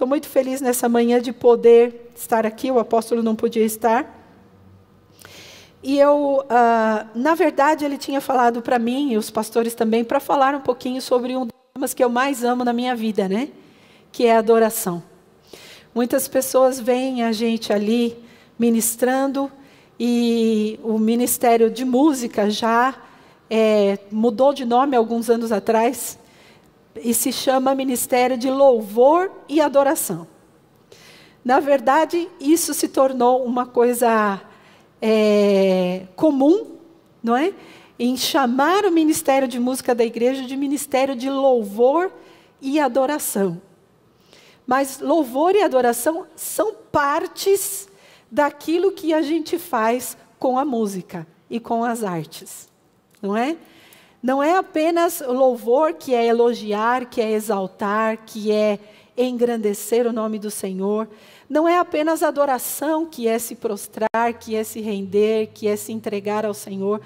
[0.00, 2.70] Estou muito feliz nessa manhã de poder estar aqui.
[2.70, 4.18] O apóstolo não podia estar.
[5.82, 10.18] E eu, uh, na verdade, ele tinha falado para mim e os pastores também para
[10.18, 13.50] falar um pouquinho sobre um dos temas que eu mais amo na minha vida, né?
[14.10, 15.02] Que é a adoração.
[15.94, 18.16] Muitas pessoas veem a gente ali
[18.58, 19.52] ministrando
[19.98, 22.94] e o ministério de música já
[23.50, 26.18] é, mudou de nome alguns anos atrás
[26.96, 30.26] e se chama Ministério de Louvor e Adoração.
[31.44, 34.40] Na verdade, isso se tornou uma coisa
[35.00, 36.76] é, comum,
[37.22, 37.54] não é?
[37.98, 42.12] Em chamar o Ministério de Música da igreja de Ministério de Louvor
[42.60, 43.60] e Adoração.
[44.66, 47.88] Mas louvor e adoração são partes
[48.30, 52.68] daquilo que a gente faz com a música e com as artes,
[53.20, 53.56] não é?
[54.22, 58.78] Não é apenas louvor que é elogiar, que é exaltar, que é
[59.16, 61.08] engrandecer o nome do Senhor.
[61.48, 65.92] Não é apenas adoração que é se prostrar, que é se render, que é se
[65.92, 67.00] entregar ao Senhor,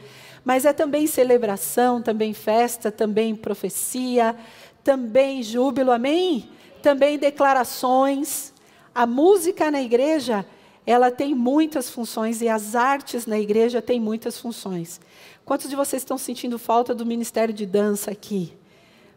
[0.44, 4.36] mas é também celebração, também festa, também profecia,
[4.82, 6.50] também júbilo, amém?
[6.82, 8.52] Também declarações.
[8.94, 10.44] A música na igreja,
[10.86, 15.00] ela tem muitas funções e as artes na igreja têm muitas funções.
[15.44, 18.54] Quantos de vocês estão sentindo falta do ministério de dança aqui?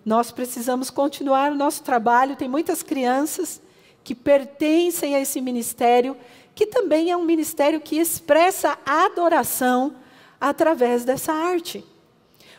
[0.05, 2.35] Nós precisamos continuar o nosso trabalho.
[2.35, 3.61] Tem muitas crianças
[4.03, 6.17] que pertencem a esse ministério,
[6.53, 9.95] que também é um ministério que expressa adoração
[10.39, 11.83] através dessa arte.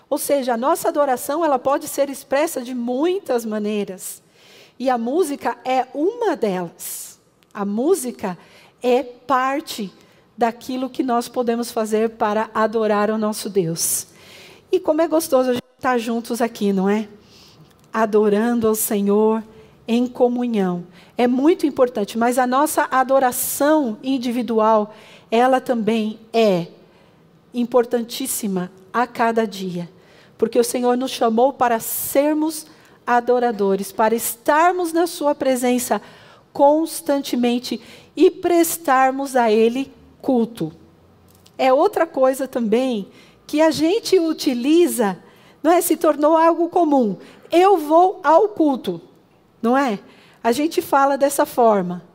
[0.09, 4.23] Ou seja, a nossa adoração ela pode ser expressa de muitas maneiras.
[4.79, 7.21] E a música é uma delas.
[7.53, 8.39] A música
[8.83, 9.93] é parte
[10.39, 14.07] daquilo que nós podemos fazer para adorar o nosso Deus.
[14.71, 17.09] E como é gostoso a gente estar juntos aqui, não é?
[17.93, 19.43] Adorando ao Senhor
[19.87, 20.87] em comunhão.
[21.17, 24.95] É muito importante, mas a nossa adoração individual,
[25.29, 26.69] ela também é
[27.53, 29.91] importantíssima a cada dia.
[30.37, 32.67] Porque o Senhor nos chamou para sermos
[33.05, 36.01] adoradores, para estarmos na Sua presença
[36.53, 37.81] constantemente
[38.15, 40.73] e prestarmos a Ele culto.
[41.57, 43.09] É outra coisa também
[43.47, 45.19] que a gente utiliza,
[45.63, 45.81] não é?
[45.81, 47.17] Se tornou algo comum.
[47.51, 49.01] Eu vou ao culto,
[49.61, 49.99] não é?
[50.43, 52.07] A gente fala dessa forma.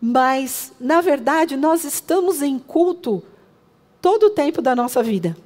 [0.00, 3.22] Mas, na verdade, nós estamos em culto
[4.00, 5.36] todo o tempo da nossa vida.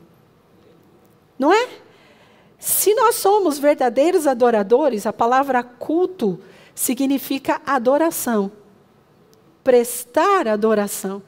[1.38, 1.68] Não é?
[2.58, 6.38] Se nós somos verdadeiros adoradores, a palavra culto
[6.74, 8.52] significa adoração.
[9.64, 11.22] Prestar adoração.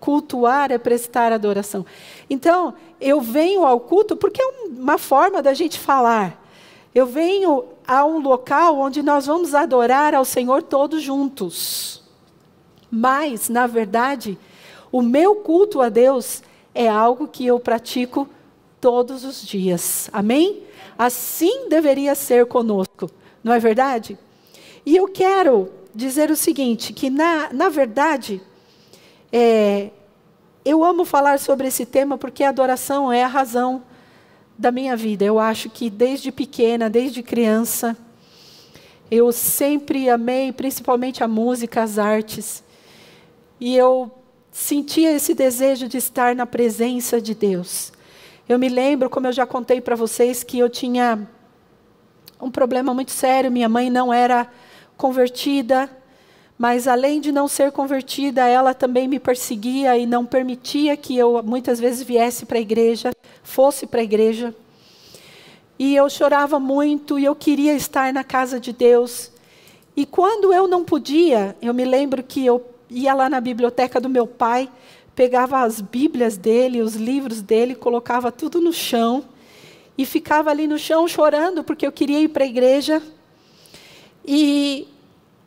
[0.00, 1.84] Cultuar é prestar adoração.
[2.28, 6.42] Então, eu venho ao culto porque é uma forma da gente falar.
[6.94, 12.02] Eu venho a um local onde nós vamos adorar ao Senhor todos juntos.
[12.90, 14.38] Mas, na verdade,
[14.90, 16.42] o meu culto a Deus
[16.74, 18.28] é algo que eu pratico
[18.80, 20.08] todos os dias.
[20.12, 20.62] Amém?
[20.96, 23.10] Assim deveria ser conosco,
[23.42, 24.18] não é verdade?
[24.84, 28.40] E eu quero dizer o seguinte: que na, na verdade,
[29.32, 29.90] é,
[30.64, 33.82] eu amo falar sobre esse tema porque a adoração é a razão
[34.56, 35.24] da minha vida.
[35.24, 37.96] Eu acho que desde pequena, desde criança,
[39.10, 42.62] eu sempre amei, principalmente a música, as artes.
[43.60, 44.10] E eu
[44.50, 47.92] sentia esse desejo de estar na presença de Deus.
[48.48, 51.28] Eu me lembro, como eu já contei para vocês, que eu tinha
[52.40, 53.50] um problema muito sério.
[53.50, 54.48] Minha mãe não era
[54.96, 55.88] convertida,
[56.58, 61.40] mas além de não ser convertida, ela também me perseguia e não permitia que eu
[61.44, 63.12] muitas vezes viesse para a igreja,
[63.44, 64.52] fosse para a igreja.
[65.78, 69.30] E eu chorava muito e eu queria estar na casa de Deus.
[69.96, 74.08] E quando eu não podia, eu me lembro que eu ia lá na biblioteca do
[74.08, 74.68] meu pai,
[75.14, 79.24] pegava as Bíblias dele, os livros dele, colocava tudo no chão
[79.96, 83.00] e ficava ali no chão chorando porque eu queria ir para a igreja.
[84.26, 84.88] E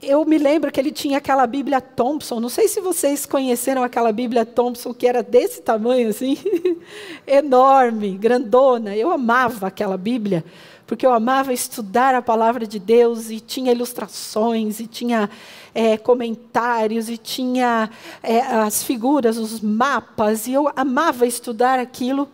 [0.01, 2.39] eu me lembro que ele tinha aquela Bíblia Thompson.
[2.39, 6.37] Não sei se vocês conheceram aquela Bíblia Thompson, que era desse tamanho, assim,
[7.27, 8.95] enorme, grandona.
[8.95, 10.43] Eu amava aquela Bíblia,
[10.87, 15.29] porque eu amava estudar a palavra de Deus e tinha ilustrações e tinha
[15.73, 17.89] é, comentários e tinha
[18.23, 22.27] é, as figuras, os mapas, e eu amava estudar aquilo.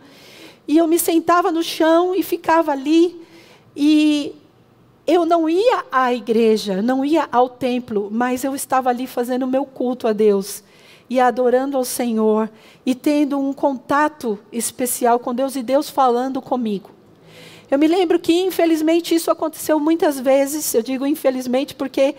[0.66, 3.20] E eu me sentava no chão e ficava ali,
[3.76, 4.34] e
[5.08, 9.48] eu não ia à igreja, não ia ao templo, mas eu estava ali fazendo o
[9.48, 10.62] meu culto a Deus
[11.08, 12.50] e adorando ao Senhor
[12.84, 16.90] e tendo um contato especial com Deus e Deus falando comigo.
[17.70, 20.74] Eu me lembro que, infelizmente, isso aconteceu muitas vezes.
[20.74, 22.14] Eu digo infelizmente porque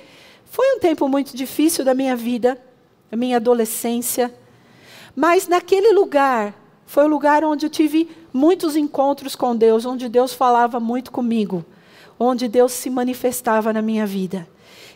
[0.46, 2.60] foi um tempo muito difícil da minha vida,
[3.12, 4.34] da minha adolescência.
[5.16, 6.56] Mas naquele lugar,
[6.88, 11.64] foi o lugar onde eu tive muitos encontros com Deus, onde Deus falava muito comigo,
[12.20, 14.48] onde Deus se manifestava na minha vida.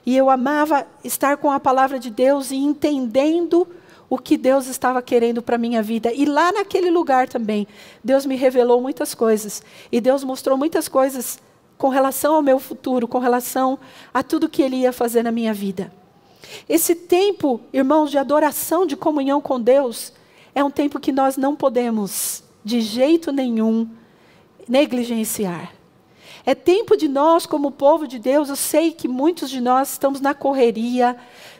[0.05, 3.65] E eu amava estar com a palavra de Deus e entendendo
[4.09, 6.13] o que Deus estava querendo para a minha vida.
[6.13, 7.67] E lá naquele lugar também,
[8.03, 9.63] Deus me revelou muitas coisas.
[9.91, 11.39] E Deus mostrou muitas coisas
[11.77, 13.79] com relação ao meu futuro, com relação
[14.13, 15.91] a tudo que Ele ia fazer na minha vida.
[16.67, 20.13] Esse tempo, irmãos, de adoração, de comunhão com Deus,
[20.53, 23.89] é um tempo que nós não podemos, de jeito nenhum,
[24.67, 25.73] negligenciar.
[26.45, 30.19] É tempo de nós, como povo de Deus, eu sei que muitos de nós estamos
[30.19, 31.15] na correria,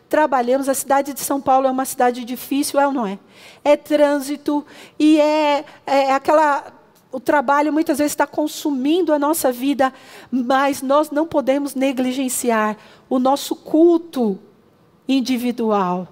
[0.10, 0.68] trabalhamos.
[0.68, 3.18] A cidade de São Paulo é uma cidade difícil, é ou não é?
[3.64, 4.66] É trânsito
[5.00, 6.74] e é, é aquela
[7.14, 9.94] o trabalho muitas vezes está consumindo a nossa vida,
[10.32, 12.76] mas nós não podemos negligenciar
[13.08, 14.40] o nosso culto
[15.08, 16.08] individual.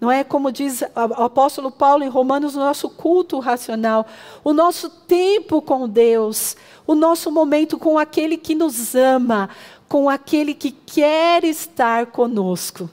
[0.00, 4.06] Não é como diz o apóstolo Paulo em Romanos, o nosso culto racional,
[4.42, 6.56] o nosso tempo com Deus,
[6.86, 9.48] o nosso momento com aquele que nos ama,
[9.88, 12.90] com aquele que quer estar conosco.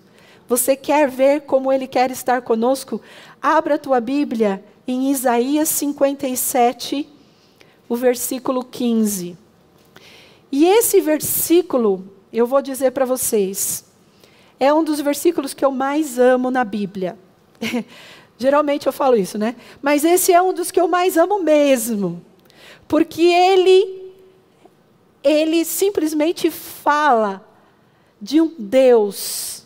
[0.48, 3.02] Você quer ver como ele quer estar conosco?
[3.42, 7.08] Abra a tua Bíblia em Isaías 57,
[7.88, 9.38] o versículo 15.
[10.52, 13.86] E esse versículo, eu vou dizer para vocês,
[14.62, 17.18] é um dos versículos que eu mais amo na Bíblia.
[18.38, 19.56] Geralmente eu falo isso, né?
[19.82, 22.24] Mas esse é um dos que eu mais amo mesmo.
[22.88, 24.00] Porque ele
[25.24, 27.44] ele simplesmente fala
[28.22, 29.66] de um Deus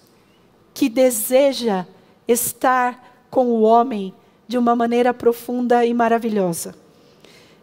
[0.73, 1.85] que deseja
[2.25, 4.13] estar com o homem
[4.47, 6.73] de uma maneira profunda e maravilhosa.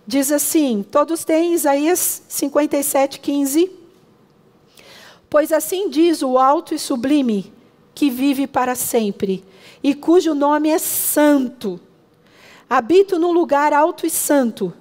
[0.07, 3.82] Diz assim: todos têm Isaías 57, 15.
[5.33, 7.51] Pois assim diz o alto e sublime,
[7.95, 9.43] que vive para sempre,
[9.83, 11.81] e cujo nome é Santo.
[12.69, 14.75] Habito num lugar alto e santo,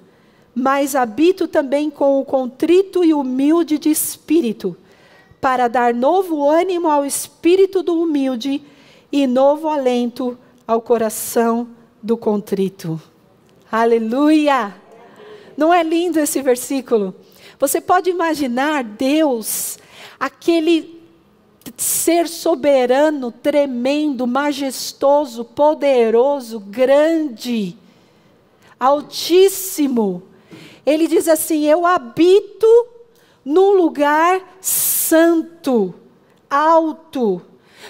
[0.54, 4.76] mas habito também com o contrito e humilde de espírito,
[5.40, 8.62] para dar novo ânimo ao espírito do humilde
[9.10, 10.36] e novo alento
[10.68, 11.66] ao coração
[12.02, 13.00] do contrito.
[13.70, 14.74] Aleluia!
[15.56, 17.14] Não é lindo esse versículo?
[17.58, 19.78] Você pode imaginar Deus,
[20.22, 21.02] aquele
[21.76, 27.76] ser soberano, tremendo, majestoso, poderoso, grande,
[28.78, 30.22] altíssimo.
[30.86, 32.66] Ele diz assim: Eu habito
[33.44, 35.92] num lugar santo,
[36.48, 37.42] alto,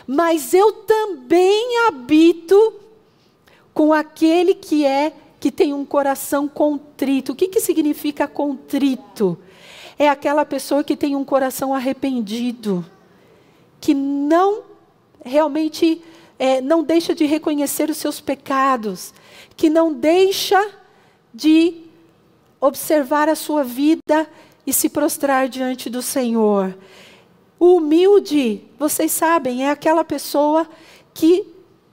[0.07, 2.81] mas eu também habito
[3.75, 7.33] com aquele que é que tem um coração contrito.
[7.33, 9.37] O que, que significa contrito?
[9.99, 12.85] É aquela pessoa que tem um coração arrependido,
[13.81, 14.63] que não
[15.25, 16.03] realmente
[16.39, 19.15] é, não deixa de reconhecer os seus pecados,
[19.57, 20.71] que não deixa
[21.33, 21.83] de
[22.61, 24.29] observar a sua vida
[24.67, 26.77] e se prostrar diante do Senhor.
[27.59, 30.69] O humilde, vocês sabem, é aquela pessoa
[31.15, 31.47] que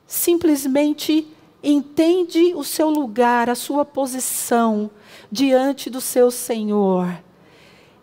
[0.08, 1.27] simplesmente
[1.62, 4.89] entende o seu lugar, a sua posição
[5.32, 7.22] diante do seu Senhor.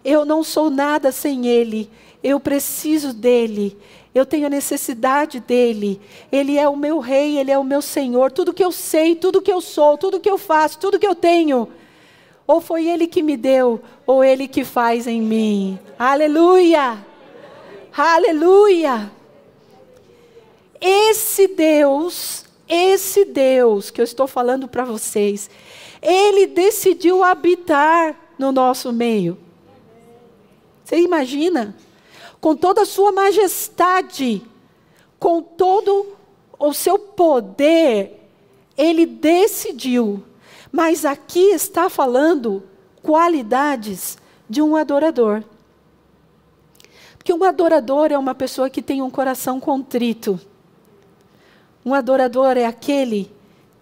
[0.06, 1.90] Eu não sou nada sem Ele,
[2.22, 3.76] eu preciso dEle,
[4.14, 6.00] eu tenho necessidade dEle.
[6.30, 8.30] Ele é o meu Rei, Ele é o meu Senhor.
[8.30, 11.14] Tudo que eu sei, tudo que eu sou, tudo que eu faço, tudo que eu
[11.14, 11.68] tenho,
[12.46, 15.78] ou foi Ele que me deu, ou Ele que faz em mim.
[15.98, 17.04] Aleluia!
[17.92, 19.10] Aleluia!
[20.80, 25.48] Esse Deus esse Deus que eu estou falando para vocês,
[26.02, 29.38] ele decidiu habitar no nosso meio.
[30.86, 31.74] Você imagina?
[32.40, 34.40] Com toda a sua majestade,
[35.18, 36.14] com todo
[36.56, 38.22] o seu poder,
[38.78, 40.22] ele decidiu.
[40.70, 42.62] Mas aqui está falando
[43.02, 44.16] qualidades
[44.48, 45.42] de um adorador.
[47.18, 50.38] Porque um adorador é uma pessoa que tem um coração contrito.
[51.84, 53.28] Um adorador é aquele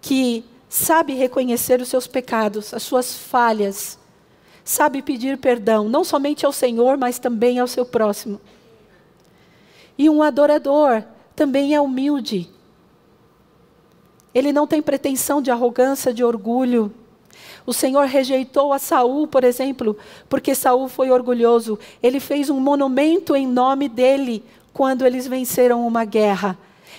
[0.01, 3.99] que sabe reconhecer os seus pecados, as suas falhas,
[4.65, 8.41] sabe pedir perdão, não somente ao Senhor, mas também ao seu próximo.
[9.95, 11.03] E um adorador
[11.35, 12.49] também é humilde.
[14.33, 16.91] Ele não tem pretensão de arrogância, de orgulho.
[17.65, 19.95] O Senhor rejeitou a Saul, por exemplo,
[20.27, 21.77] porque Saul foi orgulhoso.
[22.01, 24.43] Ele fez um monumento em nome dele
[24.73, 26.57] quando eles venceram uma guerra.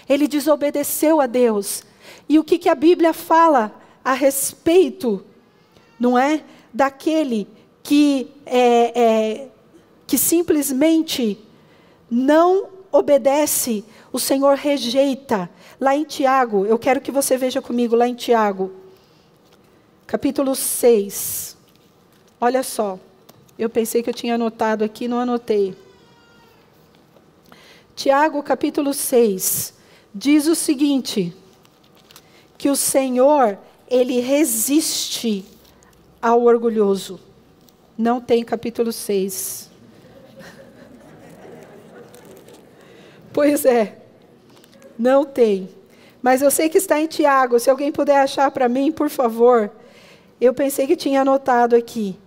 [0.09, 1.85] Ele desobedeceu a Deus.
[2.29, 5.25] E o que, que a Bíblia fala a respeito,
[5.99, 6.43] não é,
[6.73, 7.56] daquele
[7.87, 9.49] que é, é,
[10.09, 11.39] que simplesmente
[12.11, 15.49] não obedece, o Senhor rejeita.
[15.81, 18.73] Lá em Tiago, eu quero que você veja comigo lá em Tiago,
[20.05, 21.57] capítulo 6.
[22.41, 22.99] Olha só,
[23.57, 25.77] eu pensei que eu tinha anotado aqui, não anotei.
[27.95, 29.75] Tiago, capítulo 6,
[30.13, 31.33] diz o seguinte:
[32.59, 33.57] que o Senhor,
[33.89, 35.45] ele resiste
[36.21, 37.26] ao orgulhoso.
[37.97, 39.71] Não tem capítulo 6.
[43.33, 43.99] Pois é,
[44.99, 45.69] não tem.
[46.23, 47.59] Mas eu sei que está em Tiago.
[47.59, 49.71] Se alguém puder achar para mim, por favor.
[50.41, 52.19] Eu pensei que tinha anotado aqui.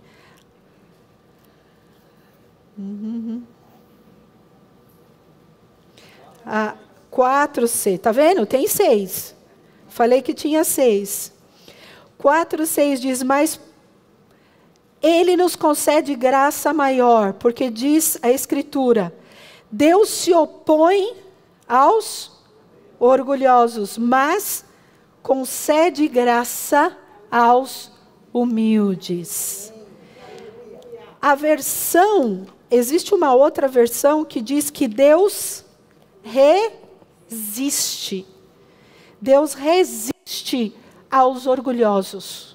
[2.78, 3.42] Uhum.
[6.46, 6.76] Ah,
[7.10, 7.98] 4C.
[7.98, 8.46] Tá vendo?
[8.46, 9.34] Tem seis.
[9.88, 11.32] Falei que tinha seis.
[12.16, 13.58] 4, 6 diz, mas
[15.02, 19.14] ele nos concede graça maior, porque diz a Escritura:
[19.70, 21.14] Deus se opõe
[21.68, 22.32] aos
[22.98, 24.64] orgulhosos, mas
[25.22, 26.96] concede graça
[27.30, 27.92] aos
[28.32, 29.72] humildes.
[31.20, 35.64] A versão, existe uma outra versão que diz que Deus
[36.22, 38.26] resiste.
[39.20, 40.74] Deus resiste
[41.10, 42.49] aos orgulhosos.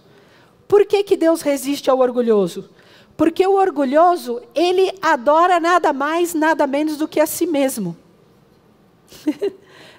[0.67, 2.69] Por que, que Deus resiste ao orgulhoso?
[3.15, 7.95] Porque o orgulhoso, ele adora nada mais, nada menos do que a si mesmo.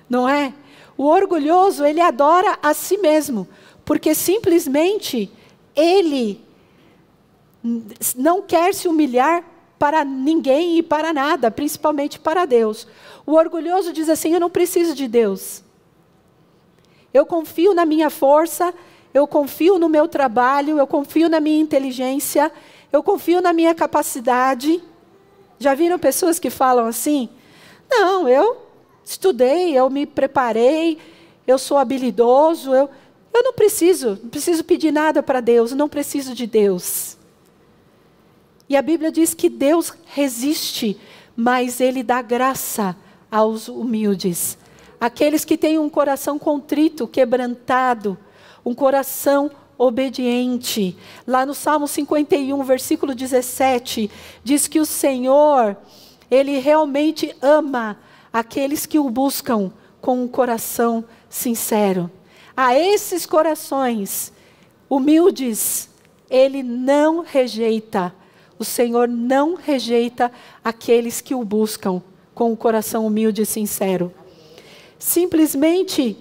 [0.09, 0.53] Não é?
[0.97, 3.49] O orgulhoso, ele adora a si mesmo,
[3.85, 5.31] porque simplesmente
[5.75, 6.45] ele
[8.17, 9.45] não quer se humilhar
[9.79, 12.87] para ninguém e para nada, principalmente para Deus.
[13.27, 15.63] O orgulhoso diz assim: Eu não preciso de Deus.
[17.13, 18.73] Eu confio na minha força,
[19.17, 22.53] eu confio no meu trabalho, eu confio na minha inteligência,
[22.93, 24.83] eu confio na minha capacidade.
[25.59, 27.31] Já viram pessoas que falam assim?
[27.89, 28.59] Não, eu
[29.03, 30.99] estudei, eu me preparei,
[31.47, 32.91] eu sou habilidoso, eu,
[33.33, 37.17] eu não preciso, não preciso pedir nada para Deus, não preciso de Deus.
[38.69, 41.01] E a Bíblia diz que Deus resiste,
[41.35, 42.95] mas Ele dá graça
[43.31, 44.59] aos humildes.
[45.01, 48.19] Aqueles que têm um coração contrito, quebrantado,
[48.67, 50.97] um coração obediente.
[51.25, 54.11] Lá no Salmo 51, versículo 17,
[54.43, 55.77] diz que o Senhor,
[56.29, 57.97] Ele realmente ama
[58.33, 59.71] aqueles que o buscam
[60.01, 62.11] com um coração sincero.
[62.57, 64.33] A esses corações
[64.91, 65.89] humildes,
[66.29, 68.13] Ele não rejeita.
[68.59, 70.33] O Senhor não rejeita
[70.65, 72.03] aqueles que o buscam
[72.35, 74.13] com um coração humilde e sincero.
[74.99, 76.17] Simplesmente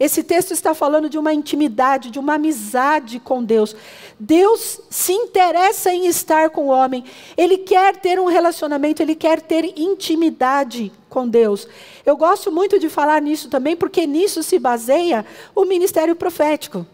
[0.00, 3.76] esse texto está falando de uma intimidade, de uma amizade com Deus.
[4.18, 7.04] Deus se interessa em estar com o homem.
[7.36, 11.68] Ele quer ter um relacionamento, ele quer ter intimidade com Deus.
[12.06, 16.86] Eu gosto muito de falar nisso também, porque nisso se baseia o ministério profético.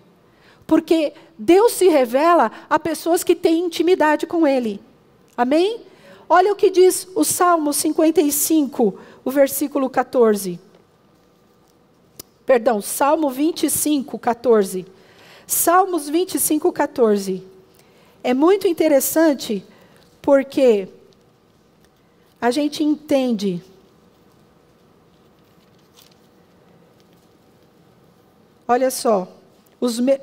[0.66, 4.80] Porque Deus se revela a pessoas que têm intimidade com Ele.
[5.36, 5.80] Amém?
[6.28, 10.58] Olha o que diz o Salmo 55, o versículo 14.
[12.46, 14.86] Perdão, Salmo 25, 14.
[15.46, 17.44] Salmos 25, 14.
[18.24, 19.62] É muito interessante
[20.22, 20.88] porque
[22.40, 23.62] a gente entende
[28.68, 29.28] Olha só,
[29.80, 30.20] os me...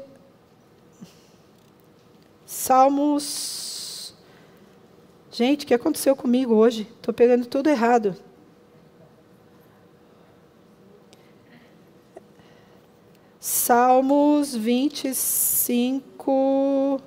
[2.45, 4.13] Salmos.
[5.31, 6.87] Gente, o que aconteceu comigo hoje?
[6.97, 8.15] Estou pegando tudo errado.
[13.45, 17.01] Salmos 25.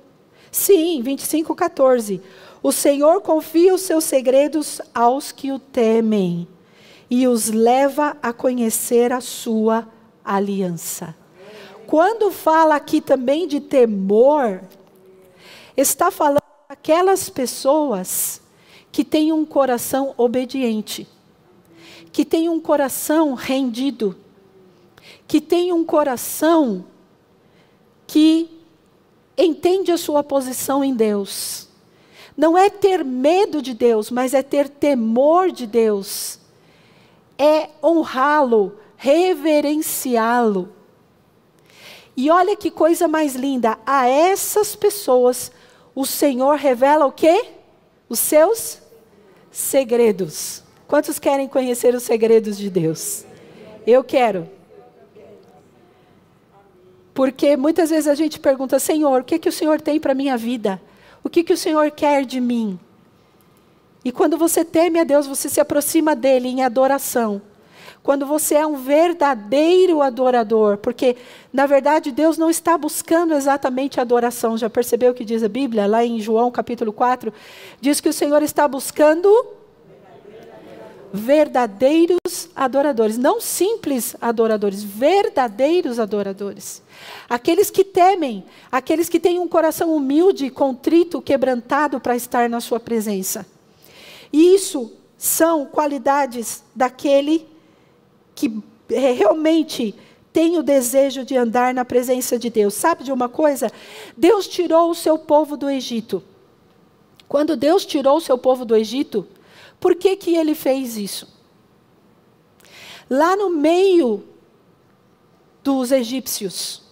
[0.51, 2.21] Sim, 25, 14.
[2.61, 6.47] O Senhor confia os seus segredos aos que o temem
[7.09, 9.87] e os leva a conhecer a sua
[10.23, 11.15] aliança.
[11.87, 14.61] Quando fala aqui também de temor,
[15.75, 16.37] está falando
[16.69, 18.43] aquelas pessoas
[18.91, 21.07] que têm um coração obediente,
[22.11, 24.15] que têm um coração rendido,
[25.27, 26.85] que tem um coração
[28.05, 28.49] que
[29.37, 31.67] entende a sua posição em Deus.
[32.35, 36.39] Não é ter medo de Deus, mas é ter temor de Deus.
[37.37, 40.69] É honrá-lo, reverenciá-lo.
[42.15, 45.51] E olha que coisa mais linda, a essas pessoas
[45.93, 47.45] o Senhor revela o quê?
[48.07, 48.79] Os seus
[49.51, 50.63] segredos.
[50.87, 53.25] Quantos querem conhecer os segredos de Deus?
[53.85, 54.56] Eu quero.
[57.17, 60.15] Porque muitas vezes a gente pergunta, Senhor, o que, que o Senhor tem para a
[60.15, 60.79] minha vida?
[61.23, 62.79] O que, que o Senhor quer de mim?
[64.05, 67.41] E quando você teme a Deus, você se aproxima dele em adoração.
[68.03, 71.15] Quando você é um verdadeiro adorador, porque
[71.51, 74.55] na verdade Deus não está buscando exatamente adoração.
[74.55, 75.87] Já percebeu o que diz a Bíblia?
[75.87, 77.33] Lá em João capítulo 4,
[77.81, 79.27] diz que o Senhor está buscando
[81.11, 82.19] verdadeiros
[82.55, 86.85] adoradores, não simples adoradores, verdadeiros adoradores.
[87.29, 92.79] Aqueles que temem, aqueles que têm um coração humilde, contrito, quebrantado para estar na sua
[92.79, 93.45] presença.
[94.31, 97.47] E isso são qualidades daquele
[98.35, 99.95] que é, realmente
[100.31, 102.75] tem o desejo de andar na presença de Deus.
[102.75, 103.71] Sabe de uma coisa?
[104.15, 106.23] Deus tirou o seu povo do Egito.
[107.27, 109.27] Quando Deus tirou o seu povo do Egito,
[109.79, 111.27] por que, que ele fez isso?
[113.09, 114.23] Lá no meio
[115.63, 116.83] dos egípcios,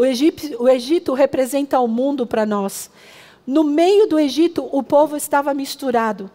[0.00, 2.90] o, Egito, o Egito representa o mundo para nós.
[3.46, 6.30] No meio do Egito, o povo estava misturado.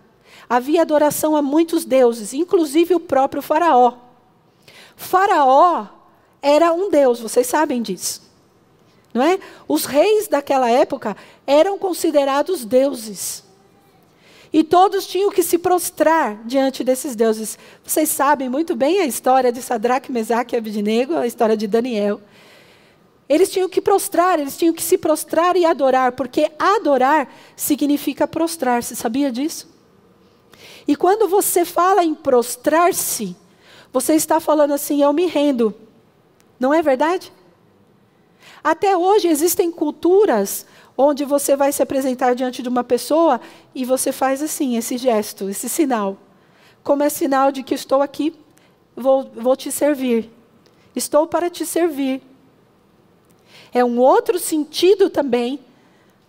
[0.47, 3.93] Havia adoração a muitos deuses, inclusive o próprio Faraó.
[4.95, 5.87] Faraó
[6.43, 8.21] era um deus, vocês sabem disso.
[9.11, 9.39] Não é?
[9.67, 11.17] Os reis daquela época
[11.47, 13.43] eram considerados deuses.
[14.53, 17.57] E todos tinham que se prostrar diante desses deuses.
[17.83, 22.21] Vocês sabem muito bem a história de Sadraque, Mesaque e Abednego, a história de Daniel.
[23.27, 28.95] Eles tinham que prostrar, eles tinham que se prostrar e adorar, porque adorar significa prostrar-se,
[28.95, 29.67] sabia disso?
[30.87, 33.35] E quando você fala em prostrar-se,
[33.91, 35.73] você está falando assim, eu me rendo.
[36.59, 37.33] Não é verdade?
[38.63, 40.65] Até hoje existem culturas
[40.97, 43.41] onde você vai se apresentar diante de uma pessoa
[43.73, 46.17] e você faz assim, esse gesto, esse sinal.
[46.83, 48.33] Como é sinal de que estou aqui,
[48.95, 50.31] vou, vou te servir.
[50.95, 52.21] Estou para te servir.
[53.75, 55.59] É um outro sentido também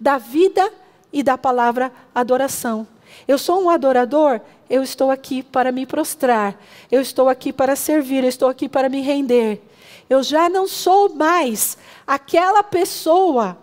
[0.01, 0.69] da vida
[1.13, 2.85] e da palavra adoração.
[3.29, 8.25] Eu sou um adorador, eu estou aqui para me prostrar, eu estou aqui para servir,
[8.25, 9.63] eu estou aqui para me render.
[10.11, 13.57] Eu já não sou mais aquela pessoa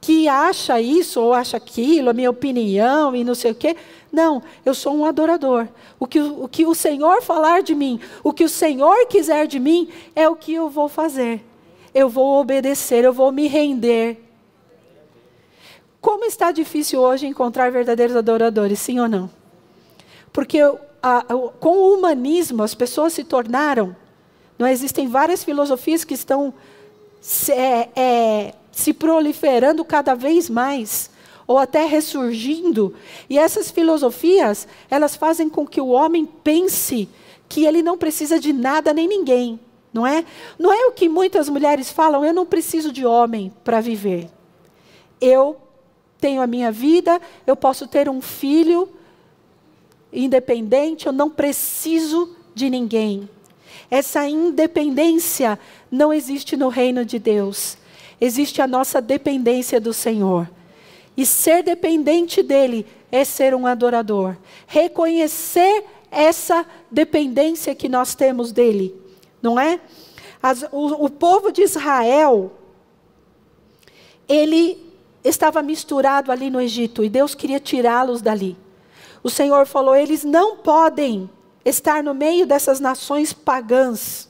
[0.00, 3.76] que acha isso ou acha aquilo, a minha opinião e não sei o quê.
[4.12, 5.66] Não, eu sou um adorador.
[5.98, 9.58] O que, o que o Senhor falar de mim, o que o Senhor quiser de
[9.58, 11.49] mim, é o que eu vou fazer.
[11.94, 14.18] Eu vou obedecer, eu vou me render.
[16.00, 19.30] Como está difícil hoje encontrar verdadeiros adoradores, sim ou não?
[20.32, 23.94] Porque a, a, com o humanismo as pessoas se tornaram.
[24.58, 26.54] Não existem várias filosofias que estão
[27.50, 31.10] é, é, se proliferando cada vez mais
[31.46, 32.94] ou até ressurgindo.
[33.28, 37.08] E essas filosofias, elas fazem com que o homem pense
[37.48, 39.58] que ele não precisa de nada nem ninguém,
[39.92, 40.24] não é?
[40.58, 44.28] Não é o que muitas mulheres falam, eu não preciso de homem para viver.
[45.20, 45.56] Eu
[46.20, 48.88] tenho a minha vida, eu posso ter um filho
[50.12, 53.28] independente, eu não preciso de ninguém.
[53.90, 55.58] Essa independência
[55.90, 57.78] não existe no reino de Deus
[58.20, 60.48] existe a nossa dependência do Senhor.
[61.16, 64.36] E ser dependente dele é ser um adorador.
[64.66, 68.94] Reconhecer essa dependência que nós temos dele,
[69.42, 69.80] não é?
[70.42, 72.52] As, o, o povo de Israel,
[74.28, 74.90] ele
[75.22, 78.56] estava misturado ali no Egito e Deus queria tirá-los dali.
[79.22, 81.28] O Senhor falou: eles não podem
[81.64, 84.28] estar no meio dessas nações pagãs.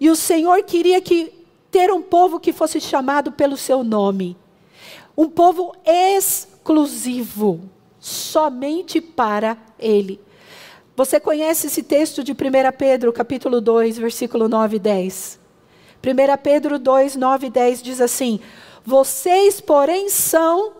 [0.00, 1.32] E o Senhor queria que
[1.70, 4.36] ter um povo que fosse chamado pelo seu nome.
[5.16, 7.60] Um povo exclusivo,
[8.00, 10.18] somente para ele.
[10.94, 12.36] Você conhece esse texto de 1
[12.76, 15.40] Pedro, capítulo 2, versículo 9 e 10?
[16.04, 18.40] 1 Pedro 2, 9 e 10 diz assim:
[18.84, 20.72] Vocês, porém, são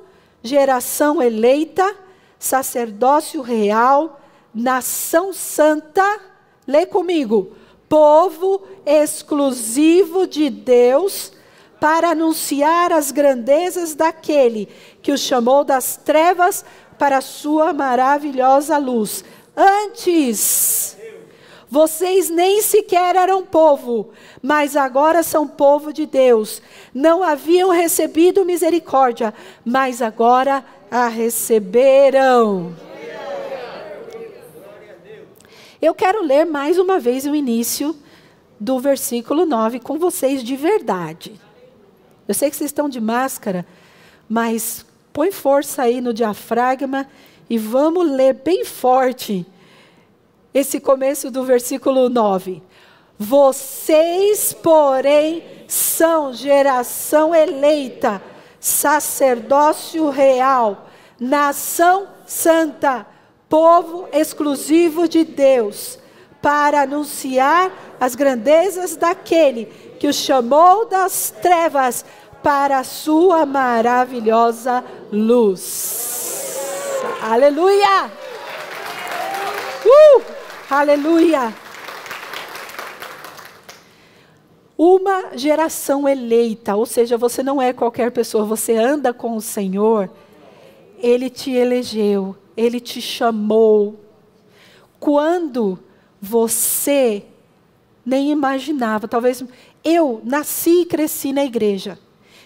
[0.43, 1.97] geração eleita,
[2.39, 4.21] sacerdócio real,
[4.55, 6.21] nação santa.
[6.67, 7.57] Lê comigo
[7.89, 11.33] povo exclusivo de Deus
[11.81, 14.69] para anunciar as grandezas daquele
[15.03, 16.65] que o chamou das trevas
[16.99, 19.25] para a sua maravilhosa luz.
[19.57, 20.97] Antes,
[21.69, 24.11] Vocês nem sequer eram povo,
[24.43, 26.61] mas agora são povo de Deus.
[26.93, 29.33] Não haviam recebido misericórdia,
[29.65, 32.77] mas agora a receberam.
[35.81, 37.97] Eu quero ler mais uma vez o início
[38.61, 41.41] do versículo 9 com vocês de verdade.
[42.29, 43.67] Eu sei que vocês estão de máscara,
[44.29, 47.09] mas põe força aí no diafragma
[47.53, 49.47] e vamos ler bem forte
[50.55, 52.63] esse começo do versículo 9.
[53.19, 58.23] Vocês, porém, são geração eleita,
[58.59, 60.87] sacerdócio real,
[61.21, 63.07] nação santa,
[63.51, 65.99] povo exclusivo de Deus,
[66.41, 69.67] para anunciar as grandezas daquele
[70.01, 72.03] que o chamou das trevas
[72.43, 76.23] para a sua maravilhosa luz.
[77.21, 78.11] Aleluia!
[79.85, 80.23] Uh!
[80.71, 81.53] Aleluia!
[84.79, 90.11] Uma geração eleita, ou seja, você não é qualquer pessoa, você anda com o Senhor,
[90.99, 94.01] Ele te elegeu, Ele te chamou.
[95.01, 95.79] Quando
[96.21, 97.25] você
[98.07, 99.45] nem imaginava, talvez
[99.85, 101.99] eu nasci e cresci na igreja,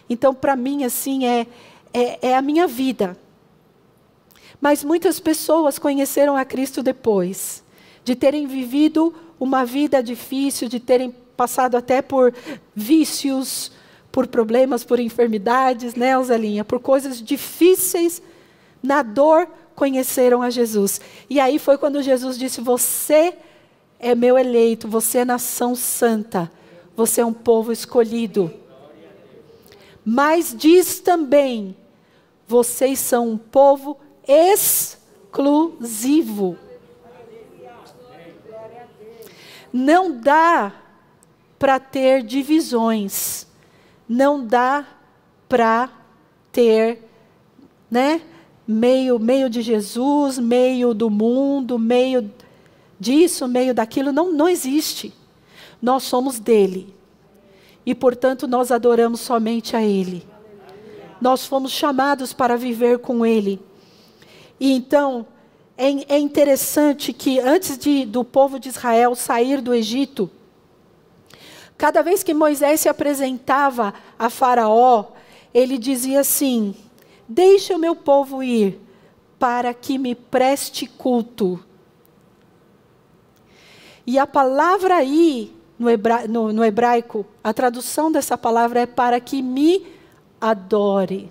[0.08, 1.46] então para mim assim é,
[1.92, 3.16] é, é a minha vida.
[4.66, 7.62] Mas muitas pessoas conheceram a Cristo depois
[8.02, 12.34] de terem vivido uma vida difícil, de terem passado até por
[12.74, 13.70] vícios,
[14.10, 16.64] por problemas, por enfermidades, né, Elzelinha?
[16.64, 18.20] Por coisas difíceis,
[18.82, 21.00] na dor, conheceram a Jesus.
[21.30, 23.34] E aí foi quando Jesus disse: Você
[24.00, 26.50] é meu eleito, você é nação santa,
[26.96, 28.52] você é um povo escolhido.
[30.04, 31.76] Mas diz também:
[32.48, 33.96] vocês são um povo
[34.26, 35.46] exclusivo.
[39.72, 40.72] Não dá
[41.58, 43.46] para ter divisões.
[44.08, 44.86] Não dá
[45.48, 45.90] para
[46.52, 47.02] ter,
[47.90, 48.22] né,
[48.66, 52.30] meio meio de Jesus, meio do mundo, meio
[52.98, 55.12] disso, meio daquilo, não não existe.
[55.80, 56.94] Nós somos dele.
[57.84, 60.26] E portanto nós adoramos somente a ele.
[61.20, 63.60] Nós fomos chamados para viver com ele.
[64.58, 65.26] E então,
[65.76, 70.30] é, é interessante que antes de, do povo de Israel sair do Egito,
[71.76, 75.06] cada vez que Moisés se apresentava a Faraó,
[75.52, 76.74] ele dizia assim:
[77.28, 78.80] Deixe o meu povo ir,
[79.38, 81.62] para que me preste culto.
[84.06, 89.20] E a palavra aí, no, hebra, no, no hebraico, a tradução dessa palavra é para
[89.20, 89.84] que me
[90.40, 91.30] adore.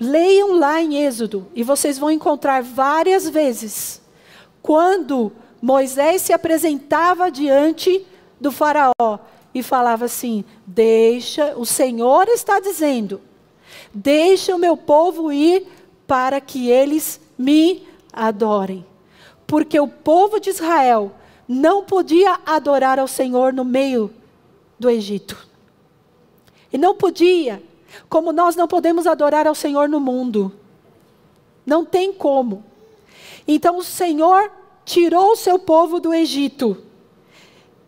[0.00, 4.02] Leiam lá em Êxodo e vocês vão encontrar várias vezes
[4.60, 5.30] quando
[5.62, 8.04] Moisés se apresentava diante
[8.40, 9.18] do Faraó
[9.54, 13.20] e falava assim: Deixa, o Senhor está dizendo,
[13.92, 15.66] deixa o meu povo ir
[16.06, 18.84] para que eles me adorem.
[19.46, 21.12] Porque o povo de Israel
[21.46, 24.10] não podia adorar ao Senhor no meio
[24.78, 25.46] do Egito.
[26.72, 27.62] E não podia
[28.08, 30.52] como nós não podemos adorar ao Senhor no mundo.
[31.64, 32.64] Não tem como.
[33.46, 34.50] Então o Senhor
[34.84, 36.82] tirou o seu povo do Egito.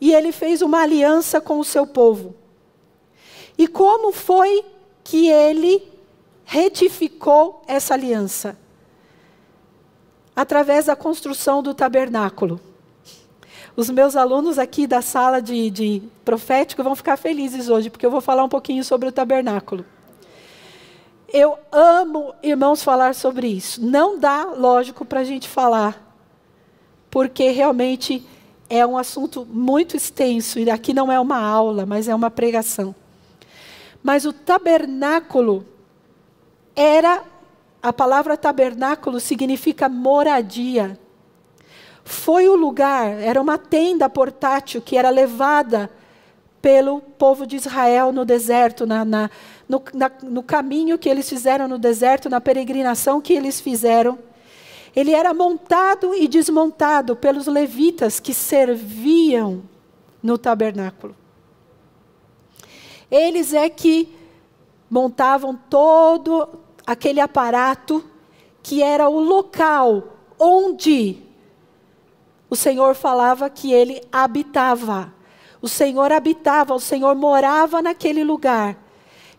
[0.01, 2.35] E ele fez uma aliança com o seu povo.
[3.57, 4.65] E como foi
[5.03, 5.83] que ele
[6.45, 8.59] retificou essa aliança?
[10.35, 12.61] Através da construção do tabernáculo.
[13.75, 18.11] Os meus alunos aqui da sala de, de profético vão ficar felizes hoje, porque eu
[18.11, 19.85] vou falar um pouquinho sobre o tabernáculo.
[21.33, 23.85] Eu amo, irmãos, falar sobre isso.
[23.85, 26.01] Não dá, lógico, para a gente falar,
[27.11, 28.25] porque realmente
[28.69, 32.95] é um assunto muito extenso, e aqui não é uma aula, mas é uma pregação.
[34.03, 35.67] Mas o tabernáculo
[36.75, 37.23] era,
[37.83, 40.99] a palavra tabernáculo significa moradia.
[42.05, 45.91] Foi o lugar, era uma tenda portátil que era levada
[46.63, 49.31] pelo povo de Israel no deserto, na, na
[49.69, 54.19] no, na, no caminho que eles fizeram no deserto, na peregrinação que eles fizeram.
[54.95, 59.63] Ele era montado e desmontado pelos levitas que serviam
[60.23, 61.15] no tabernáculo.
[63.11, 64.09] Eles é que
[64.91, 66.49] montavam todo
[66.87, 68.05] aquele aparato
[68.63, 71.23] que era o local onde
[72.49, 75.13] o Senhor falava que ele habitava.
[75.61, 78.86] O Senhor habitava, o Senhor morava naquele lugar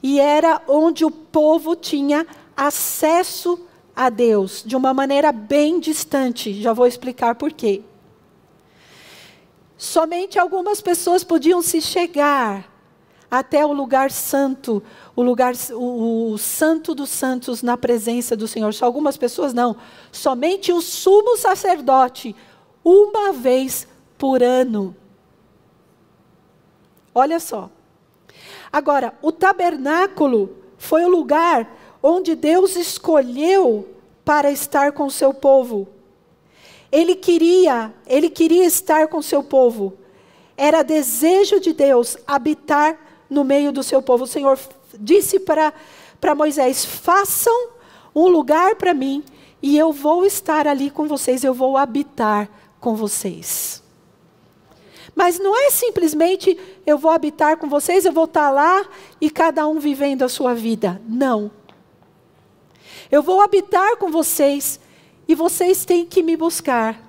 [0.02, 3.60] e era onde o povo tinha acesso
[3.96, 6.62] a Deus de uma maneira bem distante.
[6.62, 7.82] Já vou explicar por quê.
[9.78, 12.68] Somente algumas pessoas podiam se chegar
[13.30, 14.82] até o lugar santo,
[15.16, 18.74] o lugar o, o, santo dos santos na presença do Senhor.
[18.74, 19.76] Só algumas pessoas não.
[20.12, 22.36] Somente o sumo sacerdote,
[22.84, 24.96] uma vez por ano.
[27.14, 27.70] Olha só.
[28.72, 33.88] Agora, o tabernáculo foi o lugar onde Deus escolheu
[34.24, 35.88] para estar com o seu povo.
[36.92, 39.94] Ele queria, ele queria estar com o seu povo.
[40.56, 42.98] Era desejo de Deus habitar
[43.30, 44.24] no meio do seu povo.
[44.24, 44.58] O Senhor
[45.00, 45.74] disse para,
[46.36, 47.70] Moisés: façam
[48.16, 49.24] um lugar para mim
[49.62, 52.50] e eu vou estar ali com vocês, eu vou habitar
[52.80, 53.84] com vocês.
[55.18, 58.86] Mas não é simplesmente eu vou habitar com vocês, eu vou estar lá
[59.20, 61.02] e cada um vivendo a sua vida.
[61.10, 61.50] Não.
[63.10, 64.80] Eu vou habitar com vocês
[65.28, 67.02] e vocês têm que me buscar.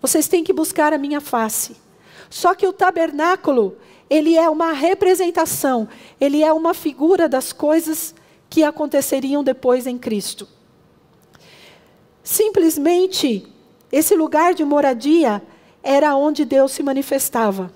[0.00, 1.76] Vocês têm que buscar a minha face.
[2.30, 3.76] Só que o tabernáculo,
[4.08, 5.86] ele é uma representação,
[6.18, 8.14] ele é uma figura das coisas
[8.48, 10.48] que aconteceriam depois em Cristo.
[12.24, 13.46] Simplesmente,
[13.92, 15.42] esse lugar de moradia
[15.82, 17.72] era onde Deus se manifestava.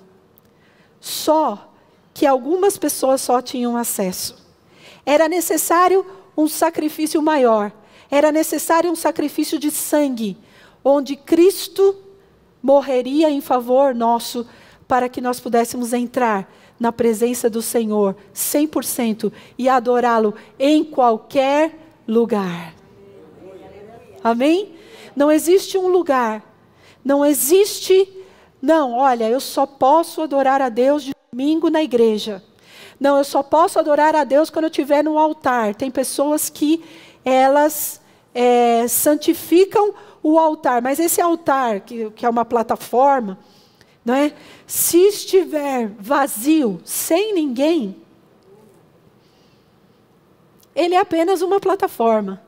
[0.99, 1.71] Só
[2.13, 4.45] que algumas pessoas só tinham acesso.
[5.05, 7.71] Era necessário um sacrifício maior.
[8.09, 10.37] Era necessário um sacrifício de sangue,
[10.83, 11.95] onde Cristo
[12.61, 14.47] morreria em favor nosso
[14.87, 22.73] para que nós pudéssemos entrar na presença do Senhor 100% e adorá-lo em qualquer lugar.
[24.23, 24.73] Amém?
[25.15, 26.46] Não existe um lugar,
[27.07, 28.05] não existe,
[28.61, 32.43] não, olha, eu só posso adorar a Deus de domingo na igreja.
[32.99, 35.73] Não, eu só posso adorar a Deus quando eu estiver no altar.
[35.73, 36.83] Tem pessoas que
[37.23, 38.01] elas
[38.35, 43.39] é, santificam o altar, mas esse altar, que, que é uma plataforma,
[44.03, 44.33] não é?
[44.65, 47.95] Se estiver vazio, sem ninguém,
[50.75, 52.45] ele é apenas uma plataforma.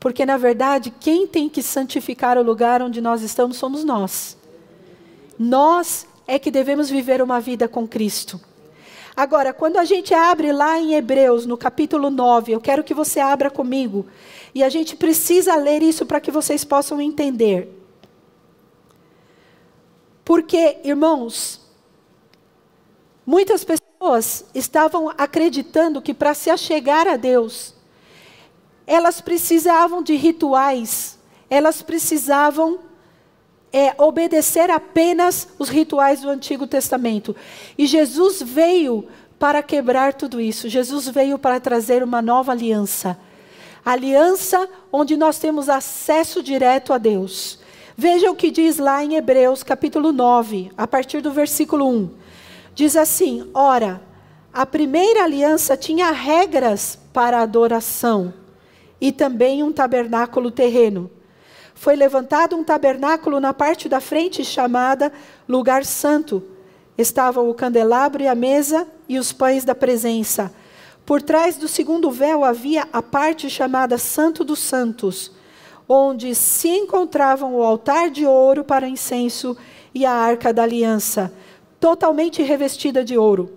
[0.00, 4.36] Porque, na verdade, quem tem que santificar o lugar onde nós estamos somos nós.
[5.38, 8.40] Nós é que devemos viver uma vida com Cristo.
[9.16, 13.18] Agora, quando a gente abre lá em Hebreus, no capítulo 9, eu quero que você
[13.18, 14.06] abra comigo.
[14.54, 17.68] E a gente precisa ler isso para que vocês possam entender.
[20.24, 21.60] Porque, irmãos,
[23.26, 27.74] muitas pessoas estavam acreditando que para se achegar a Deus,
[28.88, 31.18] elas precisavam de rituais,
[31.50, 32.78] elas precisavam
[33.70, 37.36] é, obedecer apenas os rituais do Antigo Testamento.
[37.76, 39.06] E Jesus veio
[39.38, 40.70] para quebrar tudo isso.
[40.70, 43.18] Jesus veio para trazer uma nova aliança.
[43.84, 47.58] Aliança onde nós temos acesso direto a Deus.
[47.94, 52.10] Veja o que diz lá em Hebreus, capítulo 9, a partir do versículo 1.
[52.74, 54.00] Diz assim: Ora,
[54.50, 58.32] a primeira aliança tinha regras para adoração
[59.00, 61.10] e também um tabernáculo terreno.
[61.74, 65.12] Foi levantado um tabernáculo na parte da frente chamada
[65.48, 66.42] Lugar Santo.
[66.96, 70.52] Estavam o candelabro e a mesa e os pães da presença.
[71.06, 75.32] Por trás do segundo véu havia a parte chamada Santo dos Santos
[75.88, 79.56] onde se encontravam o altar de ouro para incenso
[79.94, 81.32] e a arca da aliança,
[81.80, 83.50] totalmente revestida de ouro.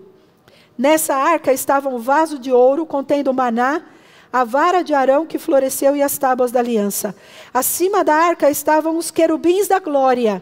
[0.78, 3.84] Nessa arca estava um vaso de ouro contendo maná,
[4.32, 7.15] a vara de Arão que floresceu e as tábuas da aliança.
[7.54, 10.41] Acima da arca estavam os querubins da glória,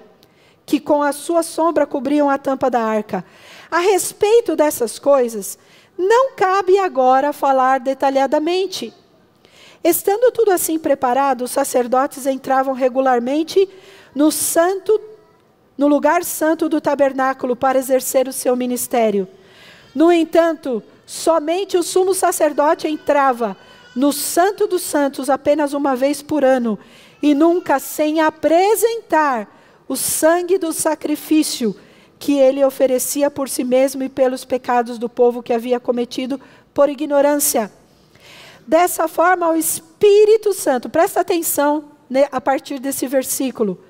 [0.65, 3.25] que com a sua sombra cobriam a tampa da arca.
[3.71, 5.57] A respeito dessas coisas,
[5.97, 8.93] não cabe agora falar detalhadamente.
[9.83, 13.67] Estando tudo assim preparado, os sacerdotes entravam regularmente
[14.13, 14.99] no santo
[15.77, 19.25] no lugar santo do tabernáculo para exercer o seu ministério.
[19.95, 23.55] No entanto, somente o sumo sacerdote entrava
[23.99, 26.79] no Santo dos Santos apenas uma vez por ano
[27.21, 29.53] e nunca sem apresentar
[29.89, 31.75] o sangue do sacrifício
[32.17, 36.39] que ele oferecia por si mesmo e pelos pecados do povo que havia cometido
[36.73, 37.69] por ignorância.
[38.65, 43.83] Dessa forma, o Espírito Santo, presta atenção né, a partir desse versículo.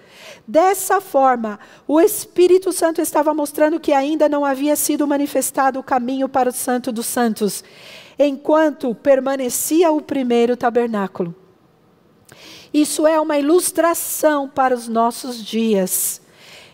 [0.48, 6.28] Dessa forma, o Espírito Santo estava mostrando que ainda não havia sido manifestado o caminho
[6.28, 7.63] para o Santo dos Santos,
[8.19, 11.34] enquanto permanecia o primeiro tabernáculo.
[12.73, 16.21] Isso é uma ilustração para os nossos dias,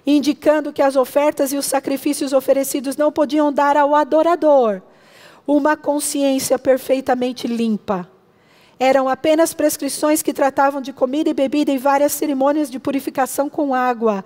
[0.05, 4.81] indicando que as ofertas e os sacrifícios oferecidos não podiam dar ao adorador
[5.47, 8.10] uma consciência perfeitamente limpa.
[8.79, 13.73] Eram apenas prescrições que tratavam de comida e bebida e várias cerimônias de purificação com
[13.73, 14.25] água.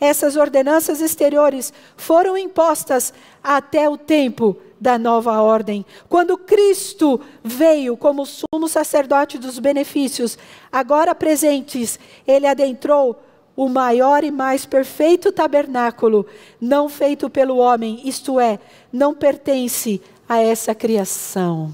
[0.00, 5.86] Essas ordenanças exteriores foram impostas até o tempo da nova ordem.
[6.08, 10.36] Quando Cristo veio como sumo sacerdote dos benefícios,
[10.72, 13.22] agora presentes, ele adentrou
[13.54, 16.26] o maior e mais perfeito tabernáculo,
[16.60, 18.58] não feito pelo homem, isto é,
[18.92, 21.72] não pertence a essa criação.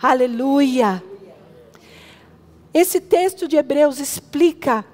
[0.00, 1.02] Aleluia!
[2.72, 4.84] Esse texto de Hebreus explica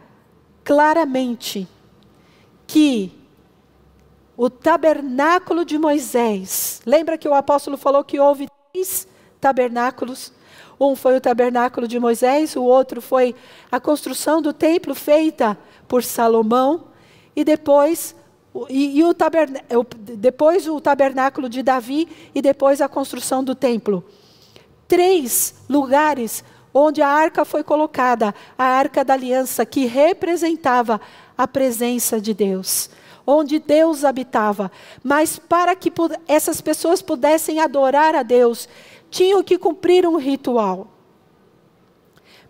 [0.65, 1.69] claramente
[2.67, 3.13] que
[4.43, 9.07] o tabernáculo de Moisés, lembra que o apóstolo falou que houve três
[9.41, 10.33] tabernáculos?
[10.81, 13.37] Um foi o tabernáculo de Moisés, o outro foi
[13.71, 16.89] a construção do templo feita por Salomão,
[17.37, 18.17] e depois,
[18.69, 19.15] e, e o
[20.17, 24.05] depois o tabernáculo de Davi, e depois a construção do templo.
[24.89, 26.43] Três lugares
[26.75, 31.01] onde a arca foi colocada, a arca da aliança, que representava
[31.39, 32.91] a presença de Deus,
[33.27, 34.71] onde Deus habitava.
[35.03, 35.93] Mas para que
[36.27, 38.69] essas pessoas pudessem adorar a Deus,
[39.11, 40.89] tinham que cumprir um ritual.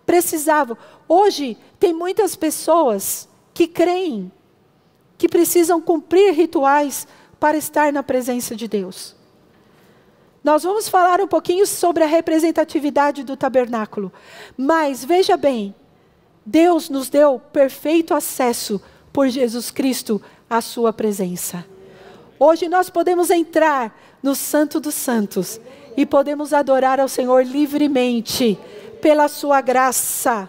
[0.05, 0.77] Precisavam.
[1.07, 4.31] Hoje, tem muitas pessoas que creem
[5.17, 7.07] que precisam cumprir rituais
[7.39, 9.15] para estar na presença de Deus.
[10.43, 14.11] Nós vamos falar um pouquinho sobre a representatividade do tabernáculo.
[14.57, 15.73] Mas veja bem,
[16.45, 18.81] Deus nos deu perfeito acesso
[19.13, 20.21] por Jesus Cristo
[20.53, 21.65] à sua presença.
[22.37, 25.59] Hoje nós podemos entrar no Santo dos Santos
[25.97, 28.59] e podemos adorar ao Senhor livremente
[29.01, 30.47] pela sua graça.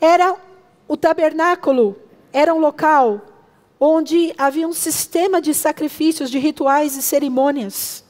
[0.00, 0.36] Era
[0.86, 1.96] o tabernáculo,
[2.32, 3.20] era um local
[3.80, 8.04] onde havia um sistema de sacrifícios, de rituais e cerimônias.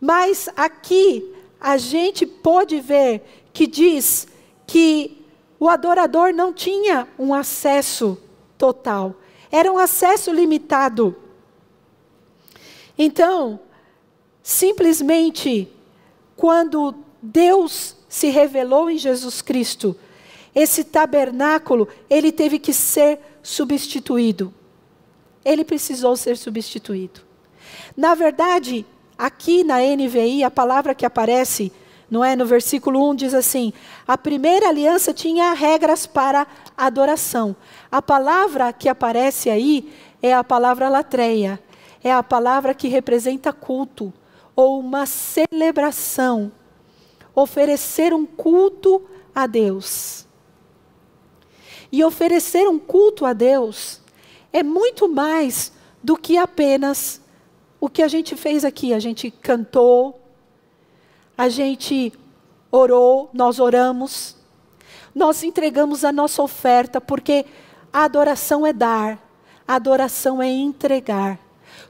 [0.00, 1.30] Mas aqui
[1.60, 4.26] a gente pode ver que diz
[4.66, 5.26] que
[5.58, 8.16] o adorador não tinha um acesso
[8.60, 9.16] total,
[9.50, 11.16] era um acesso limitado.
[12.96, 13.58] Então,
[14.42, 15.66] simplesmente,
[16.36, 19.96] quando Deus se revelou em Jesus Cristo,
[20.54, 24.52] esse tabernáculo, ele teve que ser substituído.
[25.42, 27.22] Ele precisou ser substituído.
[27.96, 28.84] Na verdade,
[29.20, 31.70] Aqui na NVI, a palavra que aparece,
[32.10, 32.34] não é?
[32.34, 33.72] No versículo 1 diz assim:
[34.06, 36.46] a primeira aliança tinha regras para
[36.76, 37.54] adoração.
[37.90, 41.62] A palavra que aparece aí é a palavra latreia.
[42.02, 44.12] É a palavra que representa culto
[44.56, 46.50] ou uma celebração.
[47.34, 49.02] Oferecer um culto
[49.34, 50.26] a Deus.
[51.92, 54.00] E oferecer um culto a Deus
[54.52, 57.20] é muito mais do que apenas
[57.80, 58.92] o que a gente fez aqui?
[58.92, 60.19] A gente cantou,
[61.40, 62.12] a gente
[62.70, 64.36] orou, nós oramos,
[65.14, 67.46] nós entregamos a nossa oferta, porque
[67.90, 69.18] a adoração é dar,
[69.66, 71.38] a adoração é entregar.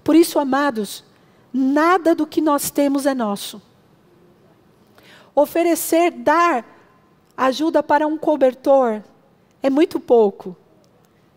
[0.04, 1.02] Por isso, amados,
[1.52, 3.60] nada do que nós temos é nosso.
[5.34, 6.64] Oferecer, dar
[7.36, 9.02] ajuda para um cobertor
[9.60, 10.56] é muito pouco.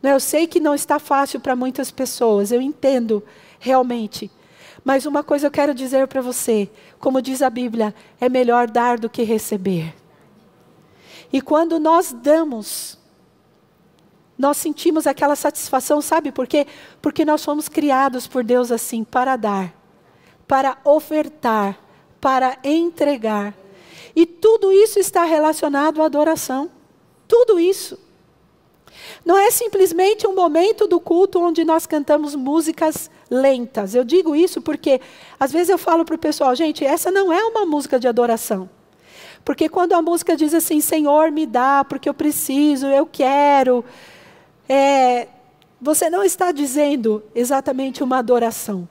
[0.03, 3.23] Eu sei que não está fácil para muitas pessoas, eu entendo
[3.57, 4.29] realmente.
[4.83, 6.69] Mas uma coisa eu quero dizer para você:
[7.03, 9.93] como diz a Bíblia, é melhor dar do que receber.
[11.33, 12.97] E quando nós damos,
[14.37, 16.65] nós sentimos aquela satisfação, sabe por quê?
[17.01, 19.73] Porque nós fomos criados por Deus assim, para dar,
[20.47, 21.77] para ofertar,
[22.21, 23.53] para entregar.
[24.15, 26.71] E tudo isso está relacionado à adoração.
[27.27, 27.99] Tudo isso.
[29.25, 33.95] Não é simplesmente um momento do culto onde nós cantamos músicas lentas.
[33.95, 35.01] Eu digo isso porque,
[35.39, 38.69] às vezes, eu falo para o pessoal, gente, essa não é uma música de adoração.
[39.43, 43.83] Porque quando a música diz assim, Senhor, me dá, porque eu preciso, eu quero,
[44.69, 45.27] é,
[45.81, 48.87] você não está dizendo exatamente uma adoração.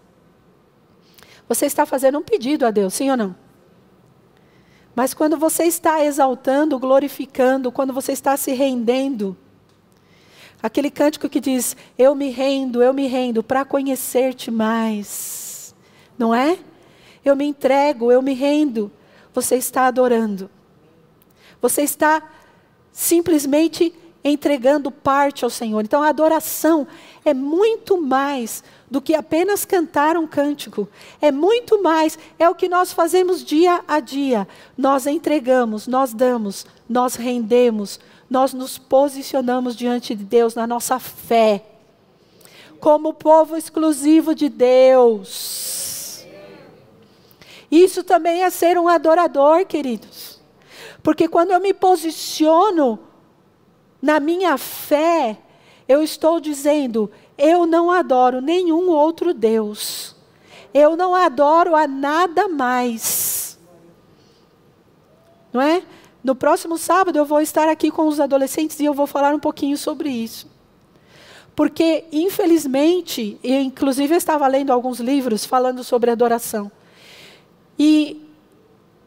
[1.49, 3.35] Você está fazendo um pedido a Deus, sim ou não?
[4.95, 9.37] Mas quando você está exaltando, glorificando, quando você está se rendendo,
[10.63, 15.75] Aquele cântico que diz: Eu me rendo, eu me rendo para conhecer-te mais.
[16.17, 16.59] Não é?
[17.25, 18.91] Eu me entrego, eu me rendo.
[19.35, 20.51] Você está adorando.
[21.61, 22.23] Você está
[22.93, 25.81] simplesmente entregando parte ao Senhor.
[25.81, 26.87] Então a adoração
[27.25, 30.89] é muito mais do que apenas cantar um cântico.
[31.21, 34.47] É muito mais, é o que nós fazemos dia a dia.
[34.77, 37.99] Nós entregamos, nós damos, nós rendemos,
[38.33, 41.63] nós nos posicionamos diante de Deus na nossa fé,
[42.81, 46.25] como povo exclusivo de Deus.
[47.71, 50.41] Isso também é ser um adorador, queridos.
[51.03, 52.99] Porque quando eu me posiciono
[54.01, 55.39] na minha fé,
[55.87, 60.17] eu estou dizendo: eu não adoro nenhum outro Deus.
[60.73, 63.59] Eu não adoro a nada mais.
[65.53, 65.83] Não é?
[66.23, 69.41] No próximo sábado eu vou estar aqui com os adolescentes e eu vou falar um
[69.41, 70.51] pouquinho sobre isso.
[71.55, 76.71] Porque, infelizmente, eu inclusive estava lendo alguns livros falando sobre adoração.
[77.79, 78.23] E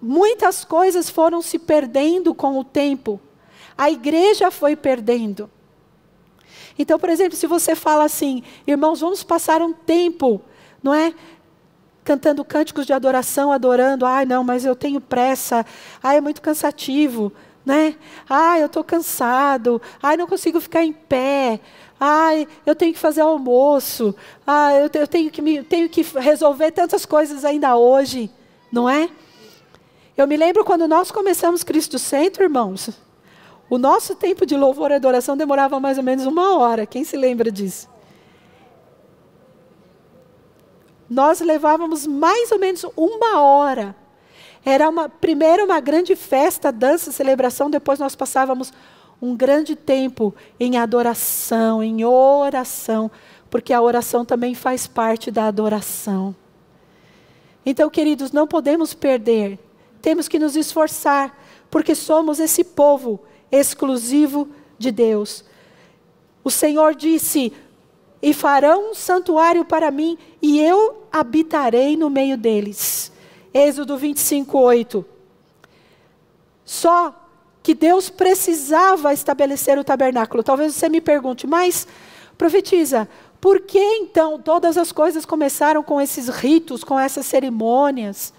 [0.02, 3.20] muitas coisas foram se perdendo com o tempo.
[3.78, 5.50] A igreja foi perdendo.
[6.78, 10.42] Então, por exemplo, se você fala assim, irmãos, vamos passar um tempo,
[10.84, 11.14] não é?
[12.06, 15.66] Cantando cânticos de adoração, adorando, ai não, mas eu tenho pressa,
[16.02, 17.34] ai é muito cansativo,
[17.66, 17.96] né?
[18.30, 21.60] Ai, eu estou cansado, ai não consigo ficar em pé,
[22.00, 27.08] ai eu tenho que fazer almoço, ai eu, tenho, que me, tenho que resolver tantas
[27.08, 28.30] coisas ainda hoje,
[28.72, 29.10] não é?
[30.16, 32.92] Eu me lembro quando nós começamos Cristo Centro, irmãos,
[33.68, 36.86] o nosso tempo de louvor e adoração demorava mais ou menos uma hora.
[36.86, 37.95] Quem se lembra disso?
[41.10, 43.96] Nós levávamos mais ou menos uma hora.
[44.64, 48.74] Era uma, primeiro uma grande festa, dança, celebração, depois nós passávamos
[49.22, 53.10] um grande tempo em adoração, em oração,
[53.50, 56.36] porque a oração também faz parte da adoração.
[57.66, 59.60] Então, queridos, não podemos perder,
[60.02, 61.38] temos que nos esforçar,
[61.70, 63.20] porque somos esse povo
[63.52, 65.44] exclusivo de Deus.
[66.44, 67.52] O Senhor disse:
[68.26, 73.12] E farão um santuário para mim, e eu habitarei no meio deles.
[73.54, 75.06] Êxodo 25, 8.
[76.66, 77.14] Só
[77.62, 80.42] que Deus precisava estabelecer o tabernáculo.
[80.42, 81.88] Talvez você me pergunte, mas
[82.36, 83.08] profetiza,
[83.40, 88.34] por que então todas as coisas começaram com esses ritos, com essas cerimônias,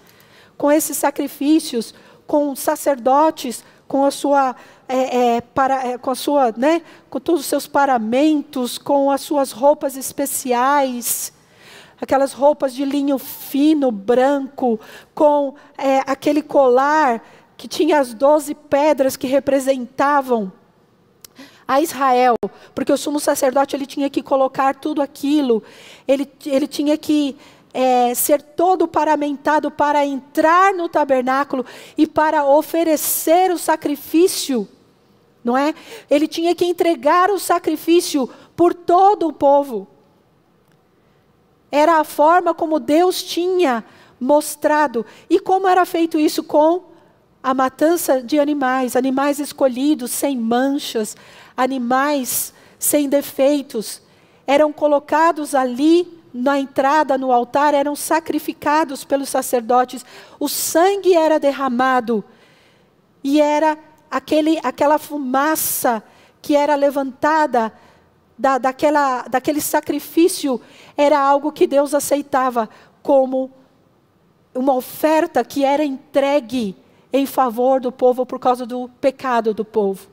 [0.57, 1.95] com esses sacrifícios,
[2.27, 4.53] com sacerdotes, com a sua
[4.87, 9.21] é, é, para, é, com a sua, né, com todos os seus paramentos, com as
[9.21, 11.33] suas roupas especiais,
[11.99, 14.79] aquelas roupas de linho fino, branco,
[15.13, 17.21] com é, aquele colar
[17.57, 20.51] que tinha as doze pedras que representavam
[21.67, 22.35] a Israel,
[22.73, 25.61] porque o sumo sacerdote ele tinha que colocar tudo aquilo,
[26.07, 27.35] ele, ele tinha que
[27.73, 31.65] é, ser todo paramentado para entrar no tabernáculo
[31.97, 34.67] e para oferecer o sacrifício
[35.47, 35.73] não é?
[36.09, 39.87] Ele tinha que entregar o sacrifício por todo o povo.
[41.71, 43.83] Era a forma como Deus tinha
[44.19, 45.05] mostrado.
[45.29, 46.83] E como era feito isso com
[47.41, 51.15] a matança de animais, animais escolhidos, sem manchas,
[51.55, 54.01] animais sem defeitos,
[54.45, 60.05] eram colocados ali na entrada no altar, eram sacrificados pelos sacerdotes,
[60.39, 62.23] o sangue era derramado
[63.23, 63.77] e era
[64.09, 66.03] aquele, aquela fumaça
[66.41, 67.73] que era levantada
[68.37, 70.61] da, daquela, daquele sacrifício
[70.95, 72.69] era algo que Deus aceitava
[73.01, 73.51] como
[74.53, 76.75] uma oferta que era entregue
[77.11, 80.07] em favor do povo por causa do pecado do povo.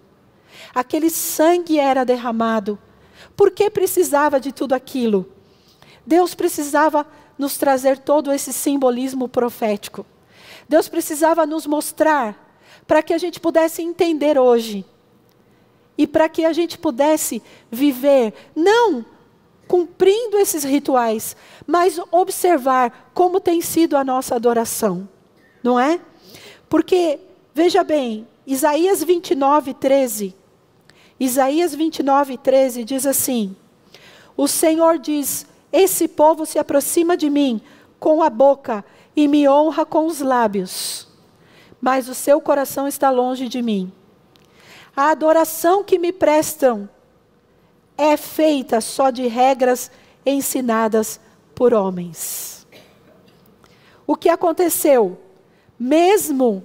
[0.75, 2.79] Aquele sangue era derramado.
[3.37, 5.29] Por que precisava de tudo aquilo?
[6.07, 7.07] Deus precisava
[7.39, 10.07] nos trazer todo esse simbolismo profético.
[10.69, 12.44] Deus precisava nos mostrar
[12.87, 14.85] para que a gente pudesse entender hoje
[15.97, 19.05] e para que a gente pudesse viver, não
[19.67, 25.09] cumprindo esses rituais, mas observar como tem sido a nossa adoração,
[25.63, 26.01] não é?
[26.69, 27.19] Porque,
[27.55, 30.35] veja bem, Isaías 29, 13.
[31.19, 33.57] Isaías 29, 13 diz assim:
[34.37, 37.63] O Senhor diz: Esse povo se aproxima de mim
[37.99, 38.85] com a boca
[39.17, 41.04] e me honra com os lábios
[41.85, 43.93] mas o seu coração está longe de mim.
[44.97, 46.89] A adoração que me prestam
[47.95, 49.91] é feita só de regras
[50.25, 51.21] ensinadas
[51.55, 52.67] por homens.
[54.07, 55.21] O que aconteceu?
[55.79, 56.65] Mesmo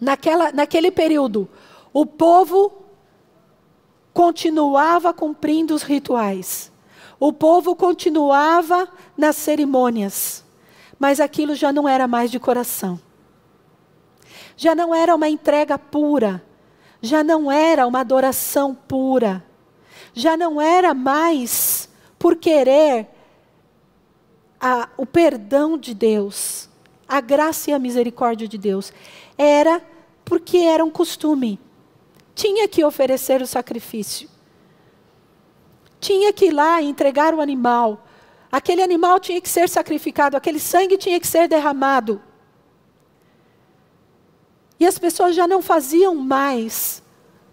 [0.00, 1.46] naquela, naquele período,
[1.92, 2.86] o povo
[4.14, 6.72] continuava cumprindo os rituais,
[7.20, 10.42] o povo continuava nas cerimônias,
[10.98, 12.98] mas aquilo já não era mais de coração
[14.56, 16.42] já não era uma entrega pura,
[17.00, 19.44] já não era uma adoração pura,
[20.12, 21.88] já não era mais
[22.18, 23.08] por querer
[24.60, 26.68] a, o perdão de Deus,
[27.06, 28.92] a graça e a misericórdia de Deus,
[29.36, 29.82] era
[30.24, 31.60] porque era um costume.
[32.34, 34.28] Tinha que oferecer o sacrifício.
[36.00, 38.06] Tinha que ir lá e entregar o animal.
[38.50, 42.22] Aquele animal tinha que ser sacrificado, aquele sangue tinha que ser derramado.
[44.78, 47.02] E as pessoas já não faziam mais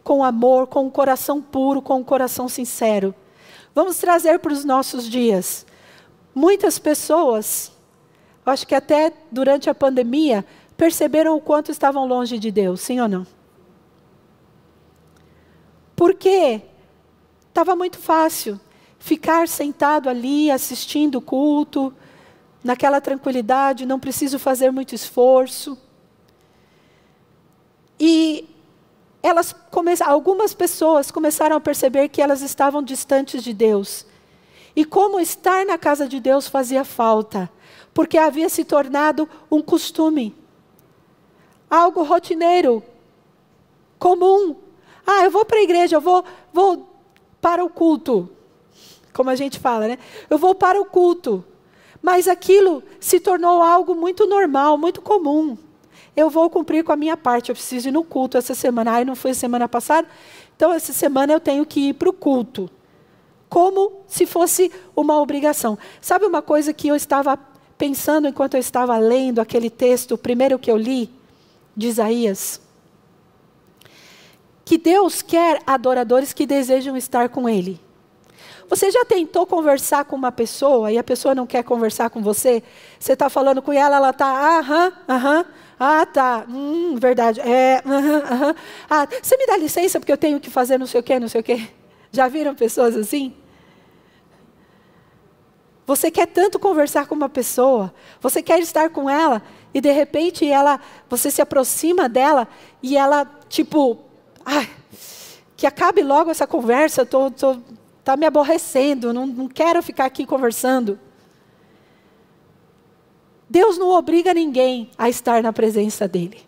[0.03, 3.13] com amor, com o coração puro, com o coração sincero.
[3.73, 5.65] Vamos trazer para os nossos dias.
[6.33, 7.71] Muitas pessoas,
[8.45, 10.45] acho que até durante a pandemia,
[10.75, 13.27] perceberam o quanto estavam longe de Deus, sim ou não?
[15.95, 16.61] Porque
[17.47, 18.59] estava muito fácil
[18.97, 21.93] ficar sentado ali assistindo o culto,
[22.63, 25.77] naquela tranquilidade, não preciso fazer muito esforço.
[28.03, 28.49] E
[29.21, 29.55] elas
[30.03, 34.07] algumas pessoas começaram a perceber que elas estavam distantes de Deus.
[34.75, 37.47] E como estar na casa de Deus fazia falta,
[37.93, 40.35] porque havia se tornado um costume,
[41.69, 42.83] algo rotineiro,
[43.99, 44.55] comum.
[45.05, 46.89] Ah, eu vou para a igreja, eu vou, vou
[47.39, 48.31] para o culto,
[49.13, 49.99] como a gente fala, né?
[50.27, 51.45] Eu vou para o culto.
[52.01, 55.55] Mas aquilo se tornou algo muito normal, muito comum
[56.15, 57.49] eu vou cumprir com a minha parte.
[57.49, 58.91] Eu preciso ir no culto essa semana.
[58.91, 60.07] Ai, não foi semana passada?
[60.55, 62.69] Então, essa semana eu tenho que ir para o culto.
[63.49, 65.77] Como se fosse uma obrigação.
[65.99, 67.37] Sabe uma coisa que eu estava
[67.77, 71.09] pensando enquanto eu estava lendo aquele texto, o primeiro que eu li,
[71.75, 72.61] de Isaías?
[74.63, 77.79] Que Deus quer adoradores que desejam estar com Ele.
[78.69, 82.63] Você já tentou conversar com uma pessoa e a pessoa não quer conversar com você?
[82.97, 85.45] Você está falando com ela, ela está, aham, aham,
[85.83, 86.45] ah, tá.
[86.47, 87.41] Hum, verdade.
[87.41, 87.81] É,
[88.87, 91.27] Ah, você me dá licença porque eu tenho que fazer não sei o quê, não
[91.27, 91.69] sei o quê.
[92.11, 93.33] Já viram pessoas assim?
[95.87, 99.41] Você quer tanto conversar com uma pessoa, você quer estar com ela
[99.73, 100.79] e de repente ela,
[101.09, 102.47] você se aproxima dela
[102.83, 103.99] e ela tipo,
[104.45, 104.69] ai,
[105.57, 107.57] que acabe logo essa conversa, tô, tô,
[108.03, 110.99] tá me aborrecendo, não, não quero ficar aqui conversando.
[113.51, 116.41] Deus não obriga ninguém a estar na presença dEle.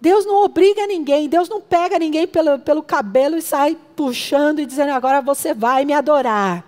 [0.00, 4.66] Deus não obriga ninguém, Deus não pega ninguém pelo, pelo cabelo e sai puxando e
[4.66, 6.64] dizendo: agora você vai me adorar.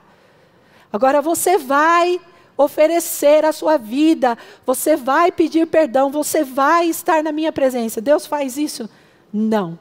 [0.93, 2.21] Agora você vai
[2.57, 8.01] oferecer a sua vida, você vai pedir perdão, você vai estar na minha presença.
[8.01, 8.91] Deus faz isso?
[9.33, 9.79] Não.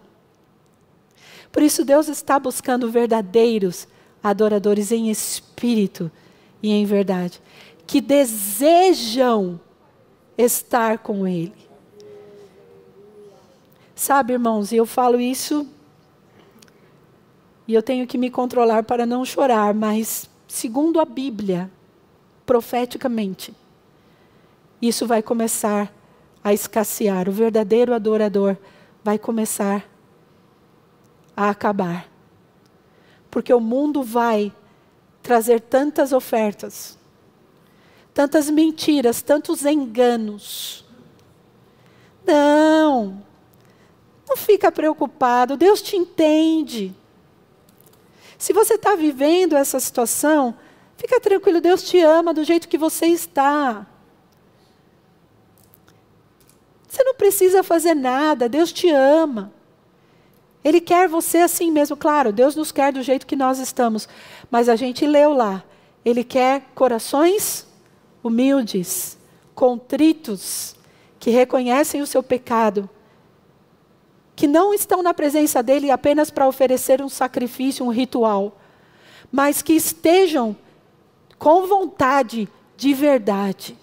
[1.52, 3.88] Por isso, Deus está buscando verdadeiros
[4.22, 6.12] adoradores em espírito
[6.62, 7.42] e em verdade,
[7.86, 9.60] que desejam
[10.38, 11.54] estar com Ele.
[13.96, 15.68] Sabe, irmãos, e eu falo isso
[17.68, 21.70] e eu tenho que me controlar para não chorar, mas segundo a Bíblia,
[22.46, 23.54] profeticamente,
[24.82, 25.94] isso vai começar
[26.44, 27.30] a escassear.
[27.30, 28.58] O verdadeiro adorador
[29.04, 29.88] vai começar
[31.36, 32.10] a acabar.
[33.30, 34.52] Porque o mundo vai
[35.30, 36.98] trazer tantas ofertas,
[38.16, 40.84] tantas mentiras, tantos enganos.
[42.26, 43.24] Não,
[44.28, 46.96] não fica preocupado, Deus te entende.
[48.40, 50.58] Se você está vivendo essa situação,
[50.98, 53.86] fica tranquilo, Deus te ama do jeito que você está.
[56.88, 59.54] Você não precisa fazer nada, Deus te ama.
[60.64, 64.10] Ele quer você assim mesmo, claro, Deus nos quer do jeito que nós estamos,
[64.50, 65.64] mas a gente leu lá,
[66.04, 67.68] Ele quer corações
[68.24, 69.18] humildes,
[69.54, 70.76] contritos,
[71.20, 72.90] que reconhecem o seu pecado,
[74.36, 78.58] que não estão na presença dEle apenas para oferecer um sacrifício, um ritual,
[79.32, 80.56] mas que estejam
[81.38, 82.48] com vontade
[82.78, 83.78] de verdade.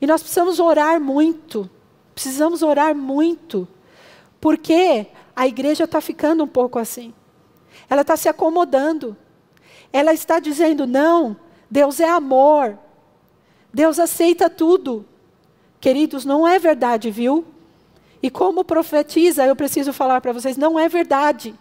[0.00, 1.68] E nós precisamos orar muito,
[2.14, 3.66] precisamos orar muito
[4.40, 7.12] porque a igreja está ficando um pouco assim.
[7.88, 9.16] Ela está se acomodando.
[9.92, 11.36] Ela está dizendo: não,
[11.70, 12.78] Deus é amor.
[13.72, 15.04] Deus aceita tudo.
[15.80, 17.44] Queridos, não é verdade, viu?
[18.22, 21.54] E como profetiza, eu preciso falar para vocês: não é verdade.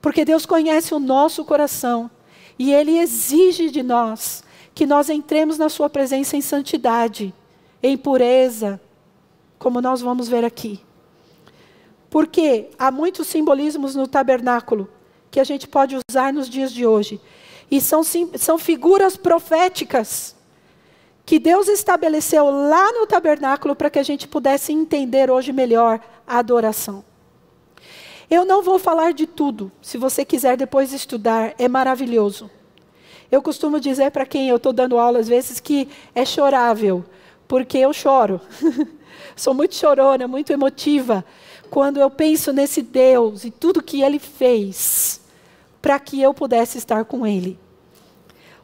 [0.00, 2.10] Porque Deus conhece o nosso coração.
[2.58, 4.44] E Ele exige de nós
[4.74, 7.34] que nós entremos na Sua presença em santidade,
[7.82, 8.80] em pureza,
[9.58, 10.80] como nós vamos ver aqui.
[12.08, 14.88] Porque há muitos simbolismos no tabernáculo
[15.32, 17.18] que a gente pode usar nos dias de hoje.
[17.70, 18.02] E são,
[18.36, 20.36] são figuras proféticas
[21.24, 26.38] que Deus estabeleceu lá no tabernáculo para que a gente pudesse entender hoje melhor a
[26.38, 27.02] adoração.
[28.30, 32.50] Eu não vou falar de tudo, se você quiser depois estudar, é maravilhoso.
[33.30, 37.02] Eu costumo dizer para quem eu estou dando aula às vezes que é chorável,
[37.48, 38.38] porque eu choro.
[39.34, 41.24] Sou muito chorona, muito emotiva
[41.70, 45.21] quando eu penso nesse Deus e tudo que ele fez
[45.82, 47.58] para que eu pudesse estar com ele.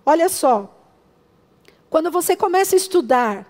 [0.07, 0.75] Olha só,
[1.91, 3.47] Quando você começa a estudar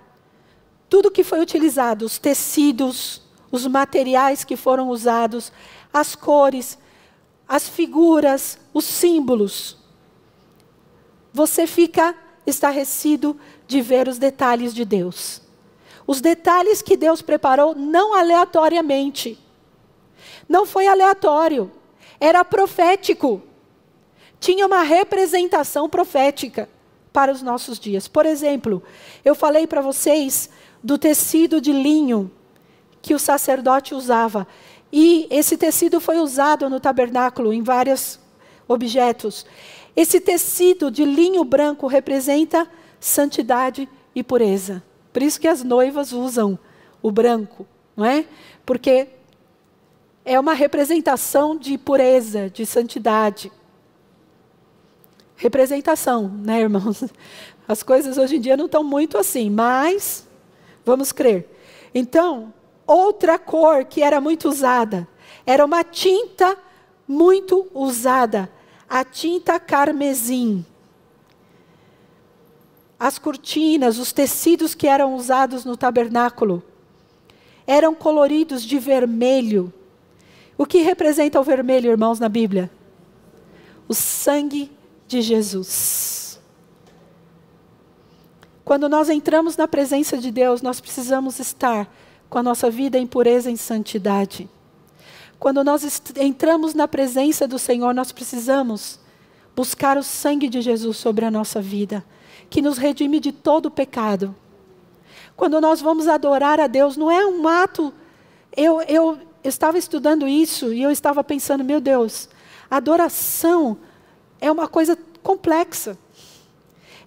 [0.88, 5.52] tudo que foi utilizado, os tecidos, os materiais que foram usados,
[5.92, 6.78] as cores,
[7.48, 9.76] as figuras, os símbolos,
[11.32, 12.14] você fica
[12.46, 15.42] estarrecido de ver os detalhes de Deus.
[16.06, 19.38] Os detalhes que Deus preparou não aleatoriamente.
[20.48, 21.70] Não foi aleatório,
[22.18, 23.42] era profético.
[24.40, 26.68] Tinha uma representação profética
[27.12, 28.06] para os nossos dias.
[28.06, 28.82] Por exemplo,
[29.24, 30.48] eu falei para vocês
[30.82, 32.30] do tecido de linho
[33.02, 34.46] que o sacerdote usava.
[34.92, 38.18] E esse tecido foi usado no tabernáculo em vários
[38.66, 39.44] objetos.
[39.96, 42.68] Esse tecido de linho branco representa
[43.00, 44.82] santidade e pureza.
[45.12, 46.58] Por isso que as noivas usam
[47.02, 47.66] o branco,
[47.96, 48.24] não é?
[48.64, 49.08] Porque
[50.24, 53.50] é uma representação de pureza, de santidade.
[55.38, 57.04] Representação, né, irmãos?
[57.66, 60.26] As coisas hoje em dia não estão muito assim, mas
[60.84, 61.48] vamos crer.
[61.94, 62.52] Então,
[62.86, 65.06] outra cor que era muito usada
[65.46, 66.56] era uma tinta
[67.06, 68.50] muito usada,
[68.88, 70.66] a tinta carmesim.
[72.98, 76.62] As cortinas, os tecidos que eram usados no tabernáculo
[77.64, 79.72] eram coloridos de vermelho.
[80.56, 82.68] O que representa o vermelho, irmãos, na Bíblia?
[83.86, 84.70] O sangue
[85.08, 86.38] de Jesus.
[88.64, 91.90] Quando nós entramos na presença de Deus, nós precisamos estar
[92.28, 94.48] com a nossa vida em pureza e em santidade.
[95.38, 99.00] Quando nós entramos na presença do Senhor, nós precisamos
[99.56, 102.04] buscar o sangue de Jesus sobre a nossa vida,
[102.50, 104.36] que nos redime de todo o pecado.
[105.34, 107.94] Quando nós vamos adorar a Deus, não é um ato.
[108.54, 112.28] Eu, eu, estava estudando isso e eu estava pensando, meu Deus,
[112.70, 113.78] adoração
[114.40, 115.98] é uma coisa complexa.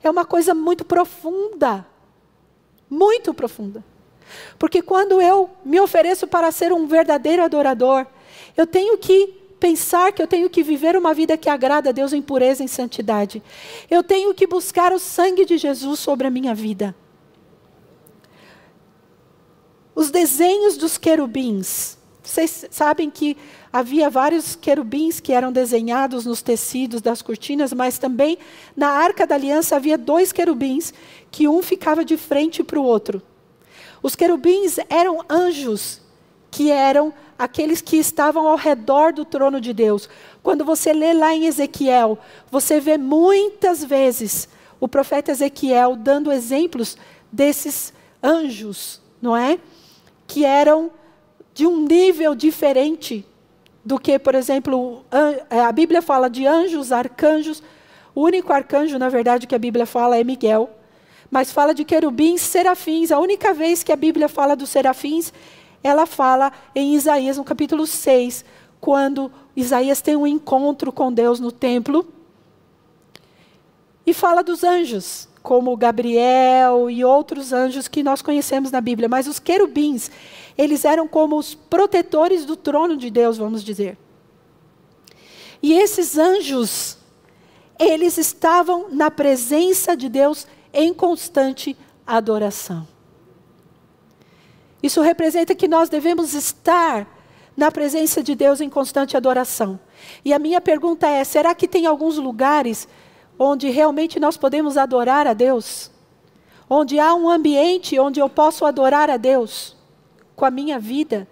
[0.03, 1.86] É uma coisa muito profunda.
[2.89, 3.84] Muito profunda.
[4.57, 8.05] Porque quando eu me ofereço para ser um verdadeiro adorador,
[8.55, 12.13] eu tenho que pensar que eu tenho que viver uma vida que agrada a Deus
[12.13, 13.43] em pureza e em santidade.
[13.89, 16.95] Eu tenho que buscar o sangue de Jesus sobre a minha vida.
[19.93, 21.97] Os desenhos dos querubins.
[22.32, 23.36] Vocês sabem que
[23.73, 28.38] havia vários querubins que eram desenhados nos tecidos das cortinas, mas também
[28.73, 30.93] na arca da aliança havia dois querubins,
[31.29, 33.21] que um ficava de frente para o outro.
[34.01, 35.99] Os querubins eram anjos,
[36.49, 40.07] que eram aqueles que estavam ao redor do trono de Deus.
[40.41, 42.17] Quando você lê lá em Ezequiel,
[42.49, 44.47] você vê muitas vezes
[44.79, 46.97] o profeta Ezequiel dando exemplos
[47.29, 47.91] desses
[48.23, 49.59] anjos, não é?
[50.25, 50.91] Que eram
[51.54, 53.26] de um nível diferente
[53.84, 55.04] do que, por exemplo,
[55.49, 57.62] é, a Bíblia fala de anjos, arcanjos.
[58.14, 60.70] O único arcanjo, na verdade, que a Bíblia fala é Miguel.
[61.30, 63.12] Mas fala de querubins, serafins.
[63.12, 65.34] A única vez que a Bíblia fala dos serafins,
[65.84, 68.45] ela fala em Isaías, no capítulo 6,
[68.80, 72.08] quando Isaías tem um encontro com Deus no templo.
[74.06, 79.09] E fala dos anjos, como Gabriel e outros anjos que nós conhecemos na Bíblia.
[79.09, 80.11] Mas os querubins,
[80.57, 83.97] eles eram como os protetores do trono de Deus, vamos dizer.
[85.61, 86.97] E esses anjos,
[87.79, 92.87] eles estavam na presença de Deus em constante adoração.
[94.81, 97.07] Isso representa que nós devemos estar
[97.55, 99.79] na presença de Deus em constante adoração.
[100.25, 102.87] E a minha pergunta é: será que tem alguns lugares
[103.43, 105.91] onde realmente nós podemos adorar a Deus?
[106.69, 109.75] Onde há um ambiente onde eu posso adorar a Deus?
[110.41, 111.27] com a minha vida,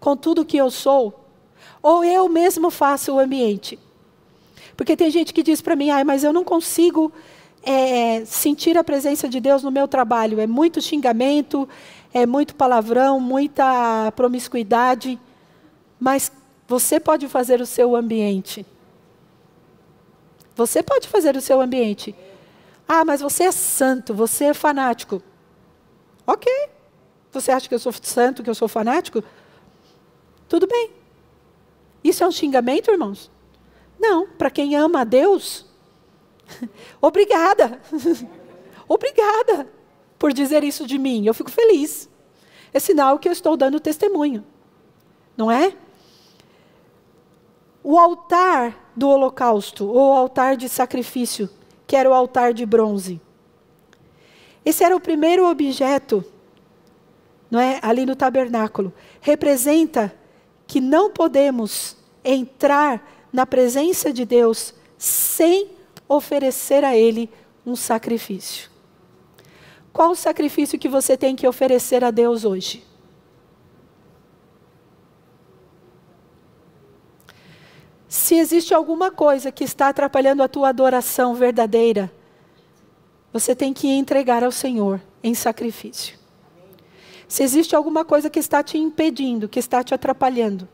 [0.00, 1.24] com tudo que eu sou,
[1.80, 3.78] ou eu mesmo faço o ambiente.
[4.76, 7.12] Porque tem gente que diz para mim, ah, mas eu não consigo
[7.62, 10.40] é, sentir a presença de Deus no meu trabalho.
[10.40, 11.68] É muito xingamento,
[12.12, 15.16] é muito palavrão, muita promiscuidade.
[16.00, 16.32] Mas
[16.66, 18.66] você pode fazer o seu ambiente.
[20.58, 22.12] Você pode fazer o seu ambiente.
[22.86, 25.22] Ah, mas você é santo, você é fanático.
[26.26, 26.52] Ok.
[27.30, 29.22] Você acha que eu sou santo, que eu sou fanático?
[30.48, 30.90] Tudo bem.
[32.02, 33.30] Isso é um xingamento, irmãos?
[34.00, 35.64] Não, para quem ama a Deus,
[37.00, 37.80] obrigada.
[38.88, 39.68] obrigada
[40.18, 41.24] por dizer isso de mim.
[41.24, 42.08] Eu fico feliz.
[42.74, 44.44] É sinal que eu estou dando testemunho.
[45.36, 45.72] Não é?
[47.80, 51.48] O altar do holocausto, ou altar de sacrifício,
[51.86, 53.20] que era o altar de bronze.
[54.64, 56.24] Esse era o primeiro objeto
[57.50, 57.78] não é?
[57.82, 60.14] ali no tabernáculo, representa
[60.66, 65.70] que não podemos entrar na presença de Deus sem
[66.06, 67.30] oferecer a Ele
[67.64, 68.70] um sacrifício.
[69.92, 72.84] Qual o sacrifício que você tem que oferecer a Deus hoje?
[78.08, 82.10] Se existe alguma coisa que está atrapalhando a tua adoração verdadeira,
[83.30, 86.18] você tem que entregar ao Senhor em sacrifício.
[87.28, 90.66] Se existe alguma coisa que está te impedindo, que está te atrapalhando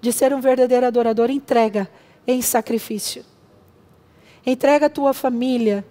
[0.00, 1.90] de ser um verdadeiro adorador, entrega
[2.26, 3.24] em sacrifício.
[4.46, 5.84] Entrega a tua família,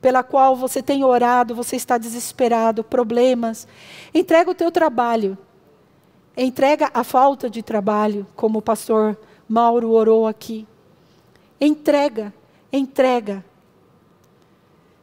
[0.00, 3.66] pela qual você tem orado, você está desesperado, problemas.
[4.12, 5.38] Entrega o teu trabalho.
[6.36, 9.18] Entrega a falta de trabalho, como o pastor
[9.48, 10.66] Mauro orou aqui.
[11.60, 12.32] Entrega,
[12.72, 13.44] entrega.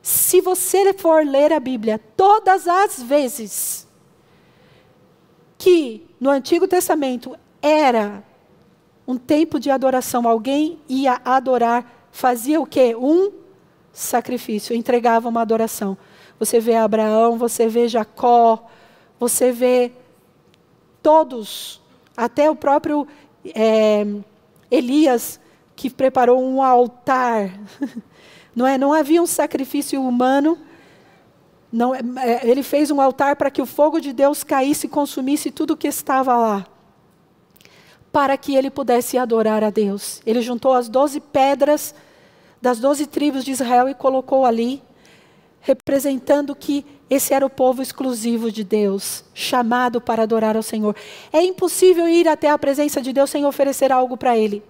[0.02, 3.88] Se você for ler a Bíblia, todas as vezes
[5.58, 8.24] que no Antigo Testamento era
[9.08, 12.96] um tempo de adoração, alguém ia adorar, fazia o quê?
[12.96, 13.32] Um
[13.92, 15.98] sacrifício, entregava uma adoração.
[16.38, 18.64] Você vê Abraão, você vê Jacó,
[19.20, 19.92] você vê
[21.02, 21.82] todos,
[22.16, 23.08] até o próprio
[23.54, 24.06] é,
[24.70, 25.40] Elias,
[25.76, 27.52] que preparou um altar.
[28.56, 28.78] Não, é?
[28.78, 30.58] não havia um sacrifício humano.
[31.70, 34.90] Não, é, é, ele fez um altar para que o fogo de Deus caísse e
[34.90, 36.66] consumisse tudo o que estava lá.
[38.14, 40.22] Para que ele pudesse adorar a Deus.
[40.26, 41.94] Ele juntou as doze pedras
[42.62, 44.82] das doze tribos de Israel e colocou ali,
[45.66, 50.96] representando que esse era o povo exclusivo de Deus, chamado para adorar ao Senhor.
[51.34, 54.62] É impossível ir até a presença de Deus sem oferecer algo para Ele.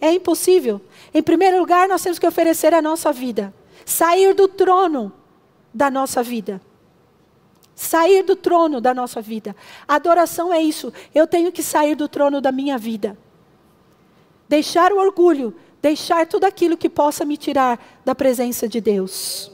[0.00, 0.80] É impossível.
[1.14, 3.54] Em primeiro lugar, nós temos que oferecer a nossa vida,
[3.86, 5.12] sair do trono
[5.72, 6.60] da nossa vida.
[7.76, 9.54] Sair do trono da nossa vida.
[9.86, 10.92] Adoração é isso.
[11.14, 13.16] Eu tenho que sair do trono da minha vida.
[14.48, 15.54] Deixar o orgulho,
[15.84, 19.52] deixar tudo aquilo que possa me tirar da presença de Deus.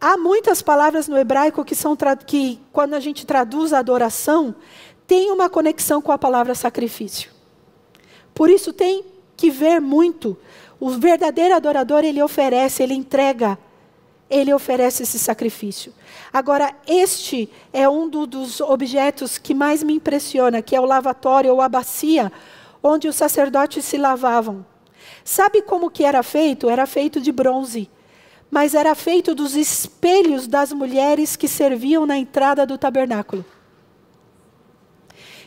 [0.00, 1.94] Há muitas palavras no hebraico que são
[2.26, 4.54] que quando a gente traduz a adoração,
[5.06, 7.30] tem uma conexão com a palavra sacrifício.
[8.32, 9.04] Por isso tem
[9.36, 10.34] que ver muito.
[10.80, 13.58] O verdadeiro adorador, ele oferece, ele entrega,
[14.30, 15.92] ele oferece esse sacrifício.
[16.32, 21.52] Agora, este é um do, dos objetos que mais me impressiona, que é o lavatório
[21.52, 22.32] ou a bacia,
[22.84, 24.64] onde os sacerdotes se lavavam.
[25.24, 26.70] Sabe como que era feito?
[26.70, 27.90] Era feito de bronze
[28.54, 33.44] mas era feito dos espelhos das mulheres que serviam na entrada do tabernáculo.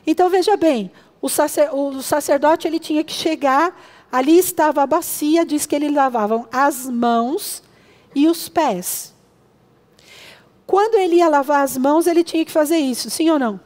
[0.06, 3.80] Então veja bem, o, sacer, o sacerdote ele tinha que chegar,
[4.12, 7.64] ali estava a bacia, diz que eles lavavam as mãos
[8.14, 9.16] e os pés.
[10.66, 13.58] Quando ele ia lavar as mãos, ele tinha que fazer isso, sim ou não?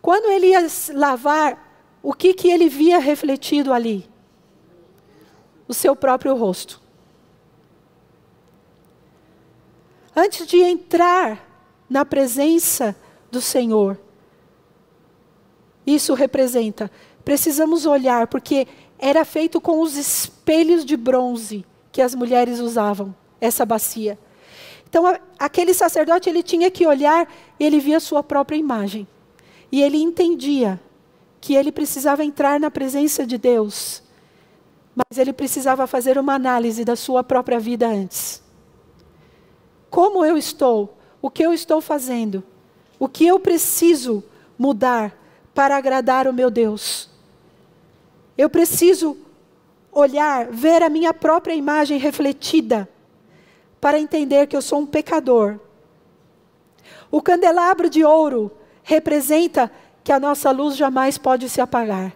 [0.00, 1.69] Quando ele ia lavar,
[2.02, 4.08] o que, que ele via refletido ali?
[5.68, 6.80] O seu próprio rosto.
[10.14, 11.46] antes de entrar
[11.88, 12.94] na presença
[13.30, 13.98] do Senhor.
[15.86, 16.90] Isso representa,
[17.24, 18.66] precisamos olhar, porque
[18.98, 24.18] era feito com os espelhos de bronze que as mulheres usavam, essa bacia.
[24.88, 25.04] Então,
[25.38, 29.06] aquele sacerdote, ele tinha que olhar, ele via sua própria imagem.
[29.72, 30.80] E ele entendia
[31.40, 34.02] que ele precisava entrar na presença de Deus,
[34.94, 38.42] mas ele precisava fazer uma análise da sua própria vida antes
[39.90, 42.42] como eu estou, o que eu estou fazendo,
[42.98, 44.22] o que eu preciso
[44.56, 45.14] mudar
[45.52, 47.10] para agradar o meu Deus.
[48.38, 49.16] Eu preciso
[49.92, 52.88] olhar, ver a minha própria imagem refletida,
[53.80, 55.58] para entender que eu sou um pecador.
[57.10, 59.70] O candelabro de ouro representa
[60.02, 62.12] que a nossa luz jamais pode se apagar.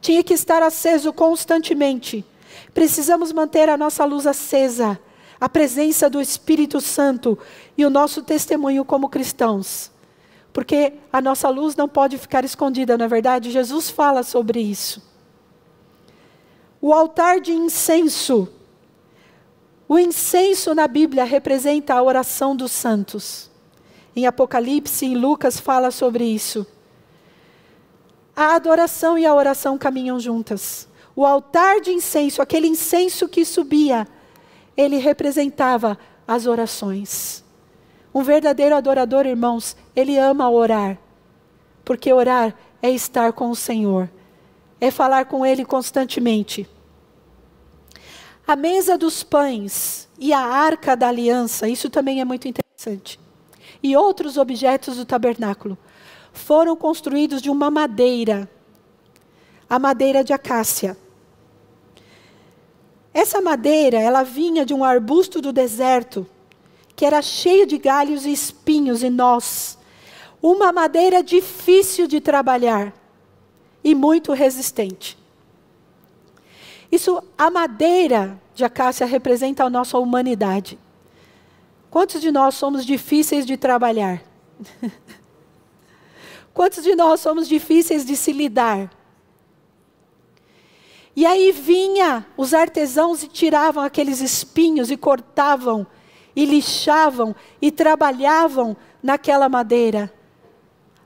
[0.00, 2.24] Tinha que estar aceso constantemente.
[2.72, 4.98] Precisamos manter a nossa luz acesa
[5.44, 7.38] a presença do Espírito Santo
[7.76, 9.90] e o nosso testemunho como cristãos.
[10.54, 15.02] Porque a nossa luz não pode ficar escondida, na é verdade, Jesus fala sobre isso.
[16.80, 18.48] O altar de incenso.
[19.86, 23.50] O incenso na Bíblia representa a oração dos santos.
[24.16, 26.66] Em Apocalipse, em Lucas, fala sobre isso.
[28.36, 30.88] A adoração e a oração caminham juntas.
[31.14, 34.06] O altar de incenso, aquele incenso que subia,
[34.76, 37.44] ele representava as orações.
[38.12, 40.98] Um verdadeiro adorador, irmãos, ele ama orar.
[41.84, 44.10] Porque orar é estar com o Senhor,
[44.80, 46.68] é falar com Ele constantemente.
[48.46, 53.18] A mesa dos pães e a arca da aliança, isso também é muito interessante.
[53.82, 55.78] E outros objetos do tabernáculo
[56.34, 58.50] foram construídos de uma madeira,
[59.70, 60.96] a madeira de acácia.
[63.14, 66.26] Essa madeira, ela vinha de um arbusto do deserto,
[66.96, 69.78] que era cheio de galhos e espinhos e nós.
[70.42, 72.92] Uma madeira difícil de trabalhar
[73.82, 75.16] e muito resistente.
[76.90, 80.78] Isso, a madeira de acácia representa a nossa humanidade.
[81.90, 84.22] Quantos de nós somos difíceis de trabalhar?
[86.54, 88.90] Quantos de nós somos difíceis de se lidar?
[91.16, 95.86] E aí vinha os artesãos e tiravam aqueles espinhos e cortavam
[96.34, 100.12] e lixavam e trabalhavam naquela madeira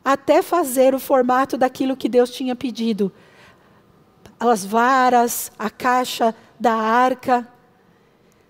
[0.05, 3.13] até fazer o formato daquilo que Deus tinha pedido.
[4.41, 7.47] As varas, a caixa da arca.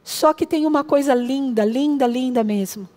[0.05, 2.89] Só que tem uma coisa linda, linda, linda mesmo.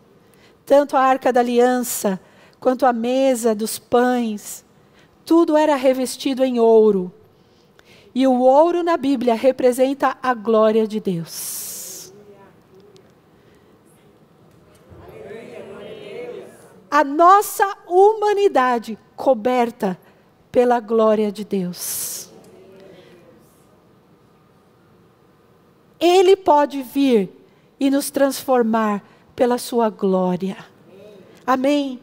[0.64, 2.20] Tanto a arca da aliança,
[2.62, 4.64] quanto a mesa dos pães,
[5.26, 7.12] tudo era revestido em ouro.
[8.14, 12.14] E o ouro na Bíblia representa a glória de Deus.
[16.90, 19.98] A nossa humanidade coberta
[20.52, 22.30] pela glória de Deus.
[26.00, 27.30] Ele pode vir
[27.80, 29.04] e nos transformar
[29.36, 30.58] pela sua glória.
[31.48, 32.00] Amém.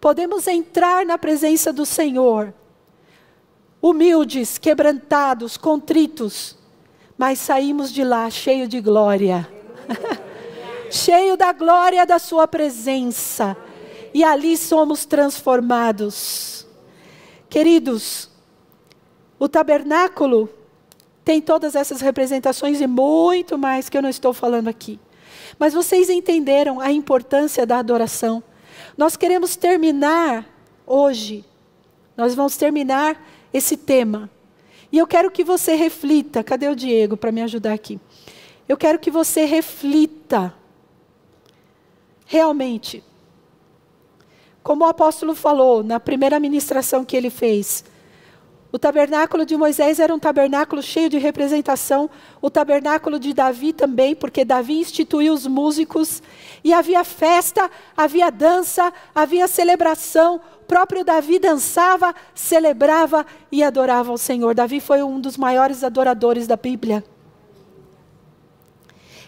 [0.00, 2.54] Podemos entrar na presença do Senhor
[3.80, 6.56] humildes, quebrantados, contritos,
[7.16, 9.48] mas saímos de lá cheio de glória.
[10.90, 13.56] cheio da glória da sua presença.
[14.12, 16.66] E ali somos transformados.
[17.48, 18.30] Queridos,
[19.38, 20.48] o tabernáculo
[21.24, 24.98] tem todas essas representações e muito mais que eu não estou falando aqui.
[25.58, 28.42] Mas vocês entenderam a importância da adoração.
[28.98, 30.44] Nós queremos terminar
[30.84, 31.44] hoje,
[32.16, 33.24] nós vamos terminar
[33.54, 34.28] esse tema.
[34.90, 36.42] E eu quero que você reflita.
[36.42, 38.00] Cadê o Diego para me ajudar aqui?
[38.68, 40.52] Eu quero que você reflita.
[42.26, 43.04] Realmente.
[44.64, 47.84] Como o apóstolo falou na primeira ministração que ele fez,
[48.70, 52.10] o tabernáculo de Moisés era um tabernáculo cheio de representação,
[52.40, 56.22] o tabernáculo de Davi também, porque Davi instituiu os músicos,
[56.62, 64.54] e havia festa, havia dança, havia celebração, próprio Davi dançava, celebrava e adorava o Senhor.
[64.54, 67.02] Davi foi um dos maiores adoradores da Bíblia.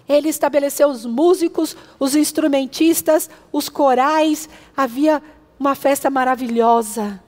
[0.07, 5.23] Ele estabeleceu os músicos, os instrumentistas, os corais, havia
[5.59, 7.23] uma festa maravilhosa.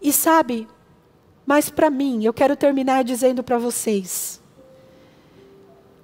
[0.00, 0.68] E sabe,
[1.44, 4.40] mas para mim, eu quero terminar dizendo para vocês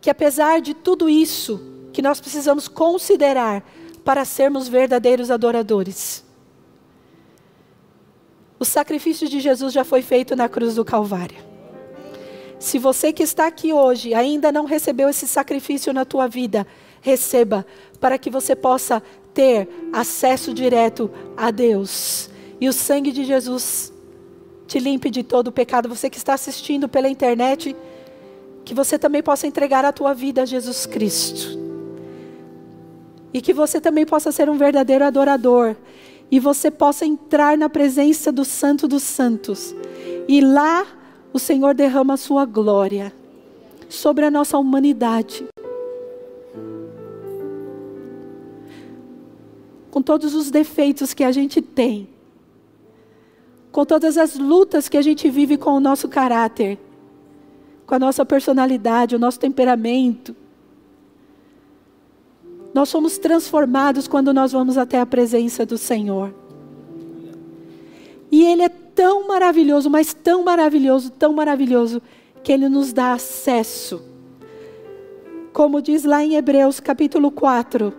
[0.01, 1.61] que apesar de tudo isso
[1.93, 3.63] que nós precisamos considerar
[4.05, 6.25] para sermos verdadeiros adoradores.
[8.59, 11.39] O sacrifício de Jesus já foi feito na cruz do Calvário.
[12.59, 16.67] Se você que está aqui hoje ainda não recebeu esse sacrifício na tua vida,
[17.01, 17.67] receba,
[18.01, 19.03] para que você possa
[19.35, 22.31] ter acesso direto a Deus.
[22.63, 23.93] E o sangue de Jesus
[24.69, 25.89] te limpe de todo o pecado.
[25.89, 27.75] Você que está assistindo pela internet,
[28.65, 31.59] que você também possa entregar a tua vida a Jesus Cristo.
[33.35, 35.75] E que você também possa ser um verdadeiro adorador.
[36.31, 39.75] E você possa entrar na presença do Santo dos Santos.
[40.29, 40.87] E lá
[41.33, 43.13] o Senhor derrama a sua glória
[43.89, 45.45] sobre a nossa humanidade.
[49.91, 52.12] Com todos os defeitos que a gente tem.
[53.73, 56.79] Com todas as lutas que a gente vive com o nosso caráter.
[57.87, 60.37] Com a nossa personalidade, o nosso temperamento
[62.75, 66.35] nós somos transformados quando nós vamos até a presença do Senhor.
[68.31, 72.01] E Ele é tão maravilhoso, mas tão maravilhoso, tão maravilhoso,
[72.43, 74.03] que Ele nos dá acesso.
[75.53, 77.93] Como diz lá em Hebreus capítulo 4,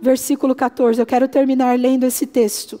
[0.00, 0.98] versículo 14.
[0.98, 2.80] Eu quero terminar lendo esse texto.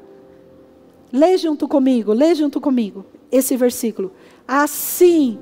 [1.11, 4.11] Lê junto comigo, lê junto comigo esse versículo.
[4.47, 5.37] Assim,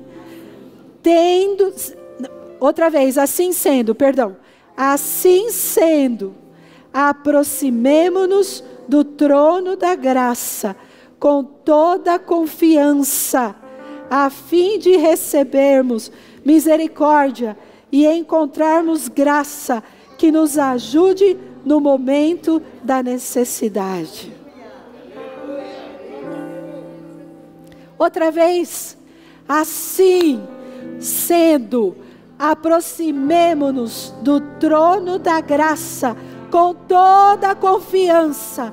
[1.02, 1.72] tendo,
[2.60, 4.36] Outra vez, assim sendo, perdão.
[4.76, 6.34] Assim sendo,
[6.92, 10.76] aproximemo-nos do trono da graça
[11.18, 13.54] com toda confiança,
[14.10, 16.12] a fim de recebermos
[16.44, 17.56] misericórdia
[17.90, 19.82] e encontrarmos graça
[20.18, 24.39] que nos ajude no momento da necessidade.
[28.00, 28.96] Outra vez,
[29.46, 30.42] assim
[30.98, 31.94] sendo,
[32.38, 36.16] aproximemo-nos do trono da graça
[36.50, 38.72] com toda a confiança,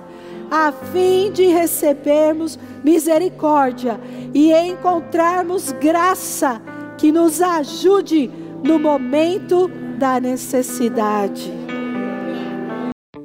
[0.50, 4.00] a fim de recebermos misericórdia
[4.34, 6.62] e encontrarmos graça
[6.98, 8.32] que nos ajude
[8.64, 11.52] no momento da necessidade.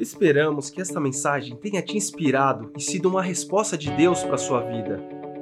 [0.00, 4.38] Esperamos que esta mensagem tenha te inspirado e sido uma resposta de Deus para a
[4.38, 5.21] sua vida.